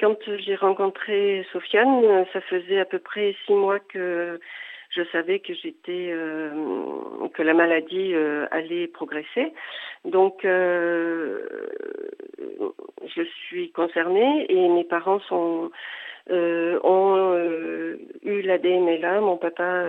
Quand 0.00 0.16
j'ai 0.38 0.54
rencontré 0.54 1.46
Sofiane, 1.52 2.04
euh, 2.04 2.24
ça 2.32 2.40
faisait 2.40 2.80
à 2.80 2.86
peu 2.86 2.98
près 2.98 3.36
six 3.44 3.52
mois 3.52 3.78
que 3.80 4.40
je 4.90 5.02
savais 5.12 5.40
que 5.40 5.52
j'étais 5.54 6.10
euh, 6.10 7.28
que 7.34 7.42
la 7.42 7.52
maladie 7.52 8.14
euh, 8.14 8.46
allait 8.50 8.88
progresser. 8.88 9.52
Donc 10.06 10.44
euh, 10.46 11.46
je 13.14 13.22
suis 13.46 13.70
concernée 13.72 14.46
et 14.48 14.68
mes 14.68 14.84
parents 14.84 15.20
sont 15.20 15.70
euh, 16.30 16.80
ont 16.82 17.36
eu 18.22 18.42
la 18.42 18.56
DMLA, 18.58 19.20
mon 19.20 19.36
papa 19.36 19.84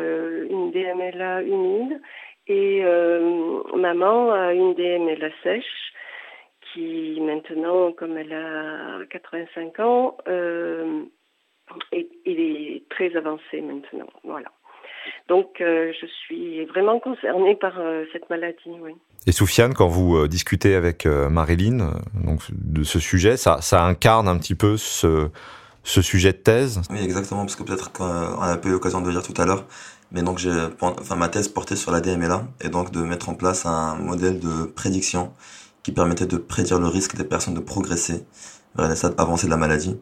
une 0.50 0.72
DMLA 0.72 1.44
humide 1.44 2.02
et 2.48 2.84
maman 3.76 4.32
a 4.32 4.54
une 4.54 4.74
DMLA 4.74 5.30
sèche 5.44 5.94
qui 6.74 7.20
maintenant, 7.22 7.92
comme 7.92 8.18
elle 8.18 8.34
a 8.34 9.06
85 9.10 9.80
ans, 9.80 10.18
euh, 10.28 11.04
est, 11.92 12.10
il 12.26 12.40
est 12.40 12.84
très 12.90 13.16
avancé 13.16 13.62
maintenant. 13.62 14.08
Voilà. 14.24 14.52
Donc, 15.30 15.62
euh, 15.62 15.92
je 16.00 16.06
suis 16.06 16.66
vraiment 16.66 17.00
concernée 17.00 17.56
par 17.56 17.80
euh, 17.80 18.04
cette 18.14 18.30
maladie, 18.30 18.78
oui. 18.82 18.92
Et 19.28 19.32
Soufiane, 19.32 19.74
quand 19.74 19.88
vous 19.88 20.18
euh, 20.18 20.28
discutez 20.28 20.76
avec 20.76 21.06
euh, 21.06 21.30
Marilyn 21.30 21.94
donc, 22.14 22.42
de 22.52 22.84
ce 22.84 23.00
sujet, 23.00 23.38
ça, 23.38 23.62
ça 23.62 23.84
incarne 23.84 24.28
un 24.28 24.38
petit 24.38 24.56
peu 24.56 24.78
ce, 24.78 25.30
ce 25.84 26.02
sujet 26.02 26.34
de 26.34 26.38
thèse? 26.38 26.82
Oui, 26.90 27.04
exactement, 27.04 27.42
parce 27.42 27.56
que 27.56 27.64
peut-être 27.64 27.92
qu'on 27.92 28.04
a 28.06 28.58
pas 28.58 28.68
eu 28.68 28.72
l'occasion 28.72 29.02
de 29.02 29.08
le 29.08 29.14
dire 29.14 29.24
tout 29.24 29.40
à 29.40 29.46
l'heure, 29.46 29.66
mais 30.12 30.24
donc 30.24 30.40
j'ai, 30.40 30.52
enfin 30.82 31.16
ma 31.16 31.30
thèse 31.30 31.48
portait 31.50 31.76
sur 31.76 31.92
la 31.92 32.02
DMLA 32.02 32.44
et 32.62 32.70
donc 32.70 32.92
de 32.92 33.00
mettre 33.00 33.30
en 33.30 33.36
place 33.36 33.66
un 33.66 33.96
modèle 33.96 34.40
de 34.40 34.66
prédiction 34.66 35.32
qui 35.84 35.92
permettait 35.92 36.26
de 36.26 36.38
prédire 36.38 36.80
le 36.80 36.88
risque 36.88 37.16
des 37.16 37.24
personnes 37.24 37.54
de 37.54 37.60
progresser 37.60 38.26
vers 38.76 38.90
les 38.90 38.96
stades 38.96 39.16
avancés 39.18 39.48
de 39.48 39.52
la 39.52 39.58
maladie. 39.58 39.98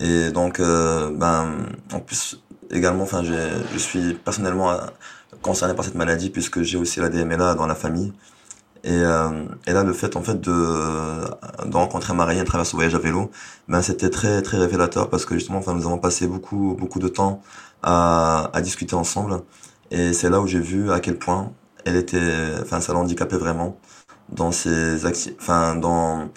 Et 0.00 0.30
donc, 0.30 0.60
euh, 0.60 1.10
ben, 1.10 1.66
en 1.92 2.00
plus 2.00 2.42
également, 2.70 3.04
enfin, 3.04 3.22
je 3.22 3.78
suis 3.78 4.14
personnellement 4.14 4.70
euh, 4.70 4.78
concerné 5.42 5.74
par 5.74 5.84
cette 5.84 5.94
maladie 5.94 6.30
puisque 6.30 6.62
j'ai 6.62 6.78
aussi 6.78 7.00
la 7.00 7.08
DMLA 7.08 7.54
dans 7.54 7.66
la 7.66 7.74
famille. 7.74 8.12
Et, 8.84 8.92
euh, 8.92 9.44
et 9.66 9.72
là, 9.72 9.82
le 9.82 9.92
fait 9.92 10.16
en 10.16 10.22
fait 10.22 10.40
de, 10.40 10.50
de 10.50 11.76
rencontrer 11.76 12.14
Marie 12.14 12.38
à 12.38 12.44
travers 12.44 12.66
ce 12.66 12.76
voyage 12.76 12.94
à 12.94 12.98
vélo, 12.98 13.30
ben 13.68 13.82
c'était 13.82 14.10
très 14.10 14.42
très 14.42 14.58
révélateur 14.58 15.10
parce 15.10 15.24
que 15.24 15.34
justement, 15.34 15.58
enfin, 15.58 15.74
nous 15.74 15.86
avons 15.86 15.98
passé 15.98 16.26
beaucoup 16.28 16.76
beaucoup 16.78 17.00
de 17.00 17.08
temps 17.08 17.42
à, 17.82 18.50
à 18.52 18.60
discuter 18.60 18.94
ensemble. 18.94 19.42
Et 19.90 20.12
c'est 20.12 20.30
là 20.30 20.40
où 20.40 20.46
j'ai 20.46 20.60
vu 20.60 20.92
à 20.92 21.00
quel 21.00 21.18
point 21.18 21.52
elle 21.84 21.96
était, 21.96 22.32
enfin, 22.62 22.80
ça 22.80 22.92
l'handicapait 22.92 23.38
vraiment 23.38 23.78
dans 24.30 24.52
ses 24.52 25.04
acti- 25.04 25.34
enfin, 25.40 25.76
dans 25.76 26.28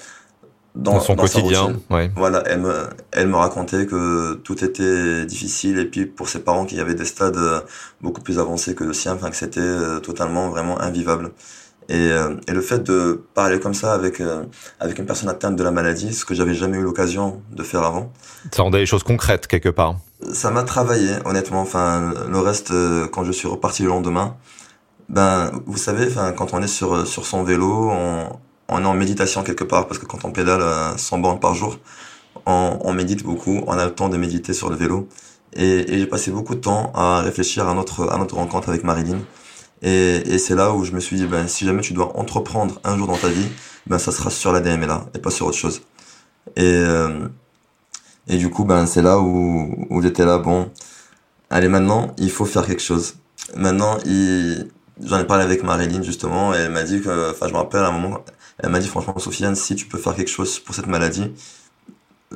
dans, 0.75 0.99
son 1.02 1.15
dans 1.15 1.23
quotidien. 1.23 1.73
Ouais. 1.89 2.12
Voilà, 2.15 2.43
elle 2.45 2.60
me, 2.62 2.73
elle 3.12 3.28
me 3.28 3.36
racontait 3.36 3.86
que 3.86 4.36
tout 4.36 4.63
était 4.63 5.25
difficile 5.25 5.78
et 5.80 5.86
puis 5.86 6.06
pour 6.06 6.30
ses 6.30 6.39
parents 6.39 6.65
qui 6.65 6.80
avaient 6.80 6.93
des 6.93 7.06
stades 7.06 7.36
euh, 7.38 7.60
beaucoup 8.02 8.21
plus 8.21 8.39
avancés 8.39 8.75
que 8.75 8.84
le 8.84 8.93
sien, 8.93 9.13
enfin 9.15 9.30
que 9.30 9.36
c'était 9.36 9.60
euh, 9.60 9.99
totalement 9.99 10.49
vraiment 10.49 10.80
invivable. 10.80 11.32
Et, 11.89 12.12
euh, 12.12 12.36
et 12.47 12.52
le 12.52 12.62
fait 12.62 12.84
de 12.84 13.23
parler 13.34 13.60
comme 13.60 13.73
ça 13.73 13.93
avec 13.93 14.21
avec 14.80 14.99
une 14.99 15.08
personne 15.08 15.28
atteinte 15.28 15.56
de 15.56 15.63
la 15.63 15.71
maladie, 15.71 16.13
ce 16.13 16.23
que 16.23 16.36
j'avais 16.36 16.54
jamais 16.54 16.78
eu 16.78 16.84
l'occasion 16.84 17.41
de 17.52 17.63
faire 17.63 17.82
avant, 17.82 18.13
Ça 18.54 18.62
rendait 18.62 18.78
les 18.78 18.86
choses 18.86 19.02
concrètes 19.04 19.47
quelque 19.47 19.69
part. 19.69 19.95
ça 20.32 20.52
m'a 20.52 20.62
travaillé 20.63 21.10
honnêtement. 21.25 21.62
Enfin, 21.62 22.13
le 22.30 22.39
reste 22.39 22.71
quand 23.12 23.23
je 23.23 23.32
suis 23.32 23.47
reparti 23.47 23.82
le 23.82 23.89
lendemain, 23.89 24.36
ben 25.09 25.51
vous 25.65 25.77
savez, 25.77 26.07
quand 26.37 26.53
on 26.53 26.61
est 26.61 26.67
sur 26.67 27.07
sur 27.07 27.25
son 27.25 27.43
vélo, 27.43 27.89
on 27.91 28.39
on 28.69 28.83
est 28.83 28.85
en 28.85 28.93
méditation 28.93 29.43
quelque 29.43 29.63
part 29.63 29.87
parce 29.87 29.99
que 29.99 30.05
quand 30.05 30.25
on 30.25 30.31
pédale 30.31 30.61
euh, 30.61 30.97
100 30.97 31.19
bornes 31.19 31.39
par 31.39 31.55
jour, 31.55 31.77
on, 32.45 32.79
on 32.81 32.93
médite 32.93 33.23
beaucoup, 33.23 33.63
on 33.67 33.73
a 33.73 33.85
le 33.85 33.93
temps 33.93 34.09
de 34.09 34.17
méditer 34.17 34.53
sur 34.53 34.69
le 34.69 34.75
vélo. 34.75 35.07
Et, 35.53 35.93
et 35.93 35.99
j'ai 35.99 36.05
passé 36.05 36.31
beaucoup 36.31 36.55
de 36.55 36.59
temps 36.61 36.91
à 36.93 37.21
réfléchir 37.21 37.67
à 37.67 37.73
notre, 37.73 38.09
à 38.11 38.17
notre 38.17 38.35
rencontre 38.35 38.69
avec 38.69 38.83
Marilyn. 38.83 39.19
Et, 39.81 40.17
et 40.17 40.37
c'est 40.37 40.55
là 40.55 40.73
où 40.73 40.83
je 40.85 40.91
me 40.91 40.99
suis 40.99 41.15
dit, 41.17 41.25
ben, 41.25 41.47
si 41.47 41.65
jamais 41.65 41.81
tu 41.81 41.93
dois 41.93 42.17
entreprendre 42.17 42.79
un 42.83 42.97
jour 42.97 43.07
dans 43.07 43.17
ta 43.17 43.29
vie, 43.29 43.47
ben, 43.87 43.97
ça 43.97 44.11
sera 44.11 44.29
sur 44.29 44.51
la 44.51 44.59
DMLA 44.59 45.07
et 45.15 45.19
pas 45.19 45.31
sur 45.31 45.47
autre 45.47 45.57
chose. 45.57 45.81
Et, 46.55 46.63
euh, 46.65 47.27
et 48.27 48.37
du 48.37 48.49
coup, 48.51 48.65
ben, 48.65 48.85
c'est 48.85 49.01
là 49.01 49.19
où, 49.19 49.87
où 49.89 50.01
j'étais 50.01 50.25
là, 50.25 50.37
bon, 50.37 50.69
allez, 51.49 51.69
maintenant, 51.69 52.13
il 52.19 52.29
faut 52.29 52.45
faire 52.45 52.67
quelque 52.67 52.83
chose. 52.83 53.15
Maintenant, 53.55 53.97
il, 54.05 54.69
j'en 55.03 55.19
ai 55.19 55.25
parlé 55.25 55.43
avec 55.43 55.63
Marilyn, 55.63 56.01
justement, 56.03 56.53
et 56.53 56.57
elle 56.57 56.71
m'a 56.71 56.83
dit 56.83 57.01
que, 57.01 57.31
enfin, 57.31 57.47
je 57.47 57.53
me 57.53 57.57
rappelle 57.57 57.81
à 57.81 57.88
un 57.88 57.91
moment, 57.91 58.23
elle 58.62 58.69
m'a 58.69 58.79
dit, 58.79 58.88
franchement, 58.88 59.17
Sofiane, 59.17 59.55
si 59.55 59.75
tu 59.75 59.85
peux 59.85 59.97
faire 59.97 60.15
quelque 60.15 60.29
chose 60.29 60.59
pour 60.59 60.75
cette 60.75 60.88
maladie, 60.88 61.31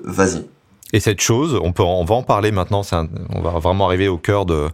vas-y. 0.04 0.46
Et 0.94 1.00
cette 1.00 1.22
chose, 1.22 1.60
on, 1.62 1.72
peut, 1.74 1.84
on 1.84 2.06
va 2.06 2.16
en 2.16 2.24
parler 2.24 2.52
maintenant, 2.52 2.82
un- 2.92 3.08
on 3.30 3.42
va 3.42 3.52
vraiment 3.60 3.88
arriver 3.88 4.08
au 4.08 4.18
cœur 4.18 4.46
de, 4.46 4.70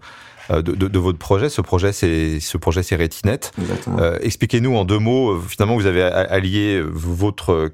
euh, 0.52 0.62
de, 0.62 0.73
de, 0.73 0.88
de 0.88 0.99
votre 0.99 1.17
projet. 1.17 1.49
Ce 1.49 1.62
projet, 1.62 1.93
c'est 1.93 2.39
ce 2.41 2.58
projet, 2.58 2.84
c'est 2.84 2.95
Retinet. 2.97 3.39
Exactement. 3.58 3.99
Euh, 3.99 4.17
Expliquez-nous 4.21 4.75
en 4.75 4.84
deux 4.86 4.99
mots, 4.99 5.32
euh, 5.32 5.41
finalement, 5.47 5.75
vous 5.75 5.86
avez 5.86 6.04
allié 6.04 6.82
votre, 6.86 7.71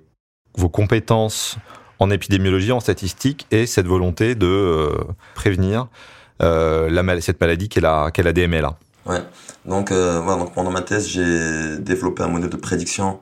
vos 0.58 0.70
compétences 0.70 1.58
en 2.00 2.12
épidémiologie, 2.12 2.72
en 2.72 2.80
statistique, 2.80 3.48
et 3.52 3.66
cette 3.66 3.88
volonté 3.88 4.36
de 4.36 4.46
euh, 4.48 4.90
prévenir 5.34 5.88
euh, 6.44 6.90
la, 6.90 7.22
cette 7.22 7.40
maladie 7.42 7.70
qu'est 7.70 7.82
la, 7.82 8.12
qu'est 8.12 8.24
la 8.24 8.34
DMLA. 8.34 8.78
Ouais. 9.06 9.24
Donc, 9.66 9.92
euh, 9.92 10.20
voilà, 10.22 10.44
donc 10.44 10.54
pendant 10.54 10.72
ma 10.72 10.82
thèse, 10.82 11.08
j'ai 11.08 11.78
développé 11.78 12.24
un 12.24 12.28
modèle 12.28 12.50
de 12.50 12.56
prédiction 12.58 13.20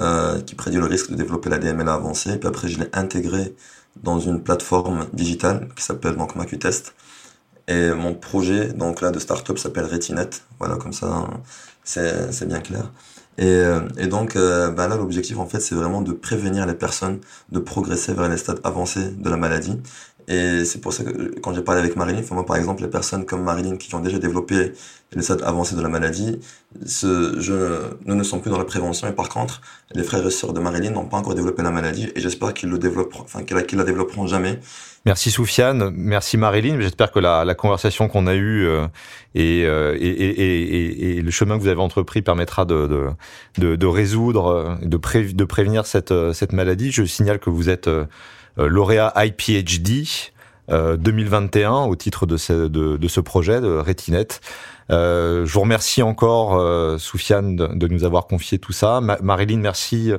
euh, 0.00 0.40
qui 0.42 0.54
prédit 0.56 0.78
le 0.78 0.86
risque 0.86 1.10
de 1.10 1.16
développer 1.16 1.50
la 1.50 1.58
DMLA 1.58 1.94
avancée. 1.94 2.38
Puis 2.38 2.48
après, 2.48 2.68
je 2.68 2.80
l'ai 2.80 2.88
intégré 2.92 3.54
dans 4.02 4.18
une 4.20 4.42
plateforme 4.42 5.06
digitale 5.12 5.68
qui 5.76 5.84
s'appelle 5.84 6.16
donc 6.16 6.36
MacuTest. 6.36 6.94
Et 7.68 7.90
mon 7.92 8.14
projet, 8.14 8.72
donc 8.72 9.00
là, 9.00 9.10
de 9.12 9.18
startup 9.20 9.58
s'appelle 9.58 9.86
Retinet. 9.86 10.30
Voilà, 10.58 10.76
comme 10.76 10.92
ça, 10.92 11.06
hein, 11.08 11.42
c'est 11.84 12.46
bien 12.48 12.60
clair. 12.60 12.90
Et, 13.38 13.46
euh, 13.46 13.80
et 13.96 14.06
donc, 14.06 14.36
euh, 14.36 14.70
ben 14.70 14.88
là, 14.88 14.96
l'objectif, 14.96 15.38
en 15.38 15.46
fait, 15.46 15.60
c'est 15.60 15.74
vraiment 15.74 16.02
de 16.02 16.12
prévenir 16.12 16.66
les 16.66 16.74
personnes 16.74 17.20
de 17.50 17.58
progresser 17.58 18.12
vers 18.12 18.28
les 18.28 18.36
stades 18.36 18.60
avancés 18.64 19.10
de 19.12 19.30
la 19.30 19.36
maladie. 19.38 19.80
Et 20.30 20.64
c'est 20.64 20.80
pour 20.80 20.92
ça 20.92 21.02
que 21.02 21.40
quand 21.40 21.52
j'ai 21.52 21.60
parlé 21.60 21.80
avec 21.80 21.96
Marilyn, 21.96 22.22
moi, 22.30 22.46
par 22.46 22.56
exemple, 22.56 22.82
les 22.82 22.88
personnes 22.88 23.26
comme 23.26 23.42
Marilyn 23.42 23.76
qui 23.76 23.92
ont 23.96 24.00
déjà 24.00 24.20
développé 24.20 24.72
les 25.12 25.22
stades 25.22 25.42
avancés 25.42 25.74
de 25.74 25.82
la 25.82 25.88
maladie, 25.88 26.38
nous 26.76 28.14
ne 28.14 28.22
sommes 28.22 28.40
plus 28.40 28.50
dans 28.50 28.58
la 28.58 28.64
prévention. 28.64 29.08
Et 29.08 29.12
par 29.12 29.28
contre, 29.28 29.60
les 29.92 30.04
frères 30.04 30.24
et 30.24 30.30
sœurs 30.30 30.52
de 30.52 30.60
Marilyn 30.60 30.92
n'ont 30.92 31.06
pas 31.06 31.16
encore 31.16 31.34
développé 31.34 31.64
la 31.64 31.72
maladie. 31.72 32.12
Et 32.14 32.20
j'espère 32.20 32.54
qu'ils 32.54 32.70
la, 32.70 32.78
développeront 32.78 34.28
jamais. 34.28 34.60
Merci 35.04 35.32
Soufiane, 35.32 35.90
merci 35.96 36.36
Marilyn. 36.36 36.80
J'espère 36.80 37.10
que 37.10 37.18
la, 37.18 37.54
conversation 37.56 38.06
qu'on 38.06 38.28
a 38.28 38.34
eue 38.34 38.68
euh, 38.68 38.86
et, 39.34 39.64
euh, 39.64 39.96
et, 39.98 41.20
le 41.22 41.30
chemin 41.32 41.56
que 41.58 41.62
vous 41.62 41.68
avez 41.68 41.80
entrepris 41.80 42.22
permettra 42.22 42.64
de, 42.66 43.08
résoudre, 43.58 44.78
de, 44.80 45.32
de 45.32 45.44
prévenir 45.44 45.86
cette, 45.86 46.14
cette 46.34 46.52
maladie. 46.52 46.92
Je 46.92 47.04
signale 47.04 47.40
que 47.40 47.50
vous 47.50 47.68
êtes 47.68 47.88
euh, 47.88 48.04
lauréat 48.68 49.12
IPHD 49.16 50.06
euh, 50.70 50.96
2021 50.96 51.84
au 51.86 51.96
titre 51.96 52.26
de 52.26 52.36
ce, 52.36 53.20
projet 53.20 53.60
de 53.60 53.78
Retinet. 53.78 54.28
Euh, 54.90 55.44
je 55.44 55.52
vous 55.52 55.60
remercie 55.60 56.02
encore, 56.02 56.56
euh, 56.56 56.98
Soufiane, 56.98 57.56
de, 57.56 57.88
nous 57.88 58.04
avoir 58.04 58.26
confié 58.26 58.58
tout 58.58 58.72
ça. 58.72 59.00
Ma 59.00 59.18
Marilyn, 59.20 59.58
merci 59.58 60.12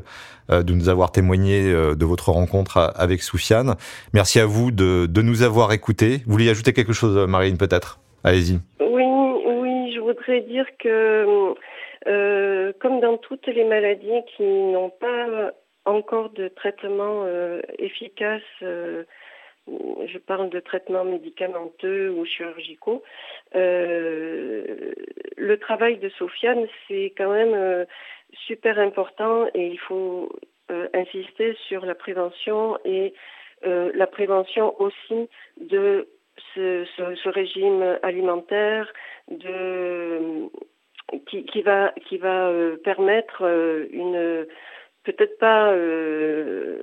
euh, 0.51 0.63
de 0.63 0.73
nous 0.73 0.89
avoir 0.89 1.11
témoigné 1.11 1.71
euh, 1.71 1.95
de 1.95 2.05
votre 2.05 2.31
rencontre 2.31 2.91
avec 2.95 3.21
Soufiane. 3.21 3.75
Merci 4.13 4.39
à 4.39 4.45
vous 4.45 4.71
de, 4.71 5.07
nous 5.21 5.43
avoir 5.43 5.71
écoutés. 5.71 6.17
Vous 6.25 6.33
vouliez 6.33 6.49
ajouter 6.49 6.73
quelque 6.73 6.93
chose, 6.93 7.15
Marilyn, 7.27 7.55
peut-être? 7.55 7.99
Allez-y. 8.23 8.59
Oui, 8.81 9.03
oui, 9.45 9.93
je 9.95 9.99
voudrais 10.01 10.41
dire 10.41 10.65
que, 10.79 11.53
euh, 12.07 12.73
comme 12.81 12.99
dans 12.99 13.17
toutes 13.17 13.47
les 13.47 13.63
maladies 13.63 14.21
qui 14.35 14.43
n'ont 14.43 14.91
pas 14.99 15.51
encore 15.85 16.29
de 16.29 16.47
traitement 16.47 17.23
euh, 17.25 17.61
efficace, 17.79 18.41
euh, 18.61 19.03
je 19.67 20.17
parle 20.17 20.49
de 20.49 20.59
traitements 20.59 21.05
médicamenteux 21.05 22.09
ou 22.09 22.25
chirurgicaux, 22.25 23.03
le 23.53 25.55
travail 25.59 25.97
de 25.97 26.09
Sofiane, 26.09 26.65
c'est 26.87 27.13
quand 27.15 27.31
même 27.31 27.85
super 28.47 28.79
important 28.79 29.47
et 29.53 29.67
il 29.67 29.79
faut 29.79 30.31
insister 30.93 31.55
sur 31.67 31.85
la 31.85 31.93
prévention 31.93 32.79
et 32.85 33.13
la 33.63 34.07
prévention 34.07 34.73
aussi 34.81 35.29
de 35.59 36.07
ce, 36.55 37.29
régime 37.29 37.99
alimentaire 38.01 38.91
qui, 41.27 41.61
va, 41.61 41.93
euh, 42.47 42.77
permettre 42.77 43.43
euh, 43.43 43.87
une 43.91 44.45
peut-être 45.03 45.37
pas 45.39 45.71
euh, 45.71 46.77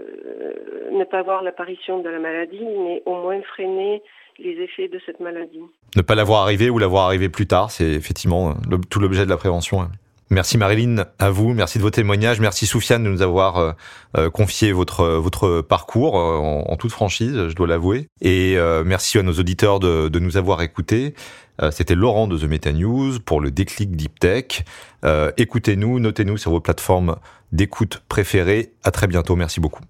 ne 0.93 1.05
pas 1.05 1.19
avoir 1.19 1.43
l'apparition 1.43 2.01
de 2.01 2.09
la 2.09 2.19
maladie, 2.19 2.65
mais 2.65 3.03
au 3.07 3.15
moins 3.15 3.41
freiner 3.43 4.03
les 4.39 4.53
effets 4.63 4.89
de 4.89 5.01
cette 5.05 5.21
maladie. 5.21 5.63
Ne 5.97 6.03
pas 6.03 6.15
l'avoir 6.15 6.43
arrivé 6.43 6.71
ou 6.71 6.79
l'avoir 6.79 7.07
arrivé 7.07 7.29
plus 7.29 7.47
tard, 7.47 7.71
c'est 7.71 7.91
effectivement 7.91 8.55
tout 8.91 9.01
l'objet 9.01 9.25
de 9.25 9.31
la 9.31 9.37
prévention. 9.37 9.89
Merci 10.31 10.59
Marilyn, 10.59 11.07
à 11.19 11.31
vous, 11.31 11.55
merci 11.55 11.79
de 11.79 11.83
vos 11.83 11.91
témoignages, 11.91 12.39
merci 12.39 12.67
Soufiane 12.67 13.03
de 13.03 13.09
nous 13.09 13.23
avoir 13.23 13.57
euh, 13.57 13.73
euh, 14.19 14.31
confié 14.31 14.73
votre 14.73 15.07
votre 15.07 15.63
parcours 15.63 16.19
euh, 16.19 16.37
en, 16.67 16.77
toute 16.77 16.93
franchise, 16.93 17.49
je 17.49 17.55
dois 17.55 17.67
l'avouer, 17.67 18.09
et 18.21 18.57
merci 18.85 19.19
à 19.19 19.23
nos 19.23 19.33
auditeurs 19.33 19.81
de, 19.81 20.09
de 20.09 20.19
nous 20.19 20.37
avoir 20.37 20.63
écoutés. 20.63 21.15
C'était 21.73 21.97
Laurent 21.97 22.29
de 22.29 22.39
The 22.39 22.45
Meta 22.45 22.73
News 22.73 23.19
pour 23.19 23.41
le 23.41 23.51
déclic 23.51 23.97
Deep 23.97 24.21
Tech. 24.21 24.65
Écoutez-nous, 25.37 25.99
notez-nous 25.99 26.37
sur 26.37 26.53
vos 26.53 26.61
plateformes 26.61 27.17
d'écoute 27.51 28.01
préférées. 28.09 28.75
À 28.85 28.93
très 28.93 29.09
bientôt, 29.09 29.35
merci 29.35 29.59
beaucoup. 29.59 29.83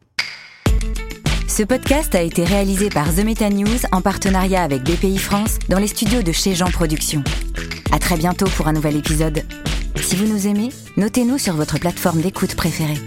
Ce 1.46 1.62
podcast 1.62 2.14
a 2.14 2.22
été 2.22 2.44
réalisé 2.44 2.88
par 2.88 3.14
The 3.14 3.22
Meta 3.22 3.50
News 3.50 3.80
en 3.92 4.00
partenariat 4.00 4.62
avec 4.62 4.82
BPI 4.82 5.18
France 5.18 5.58
dans 5.68 5.78
les 5.78 5.88
studios 5.88 6.22
de 6.22 6.32
chez 6.32 6.54
Jean 6.54 6.70
Productions. 6.70 7.24
À 7.92 7.98
très 7.98 8.16
bientôt 8.16 8.46
pour 8.56 8.66
un 8.68 8.72
nouvel 8.72 8.96
épisode. 8.96 9.42
Si 10.02 10.16
vous 10.16 10.26
nous 10.26 10.46
aimez, 10.46 10.70
notez-nous 10.96 11.38
sur 11.38 11.54
votre 11.54 11.78
plateforme 11.78 12.20
d'écoute 12.20 12.54
préférée. 12.54 12.98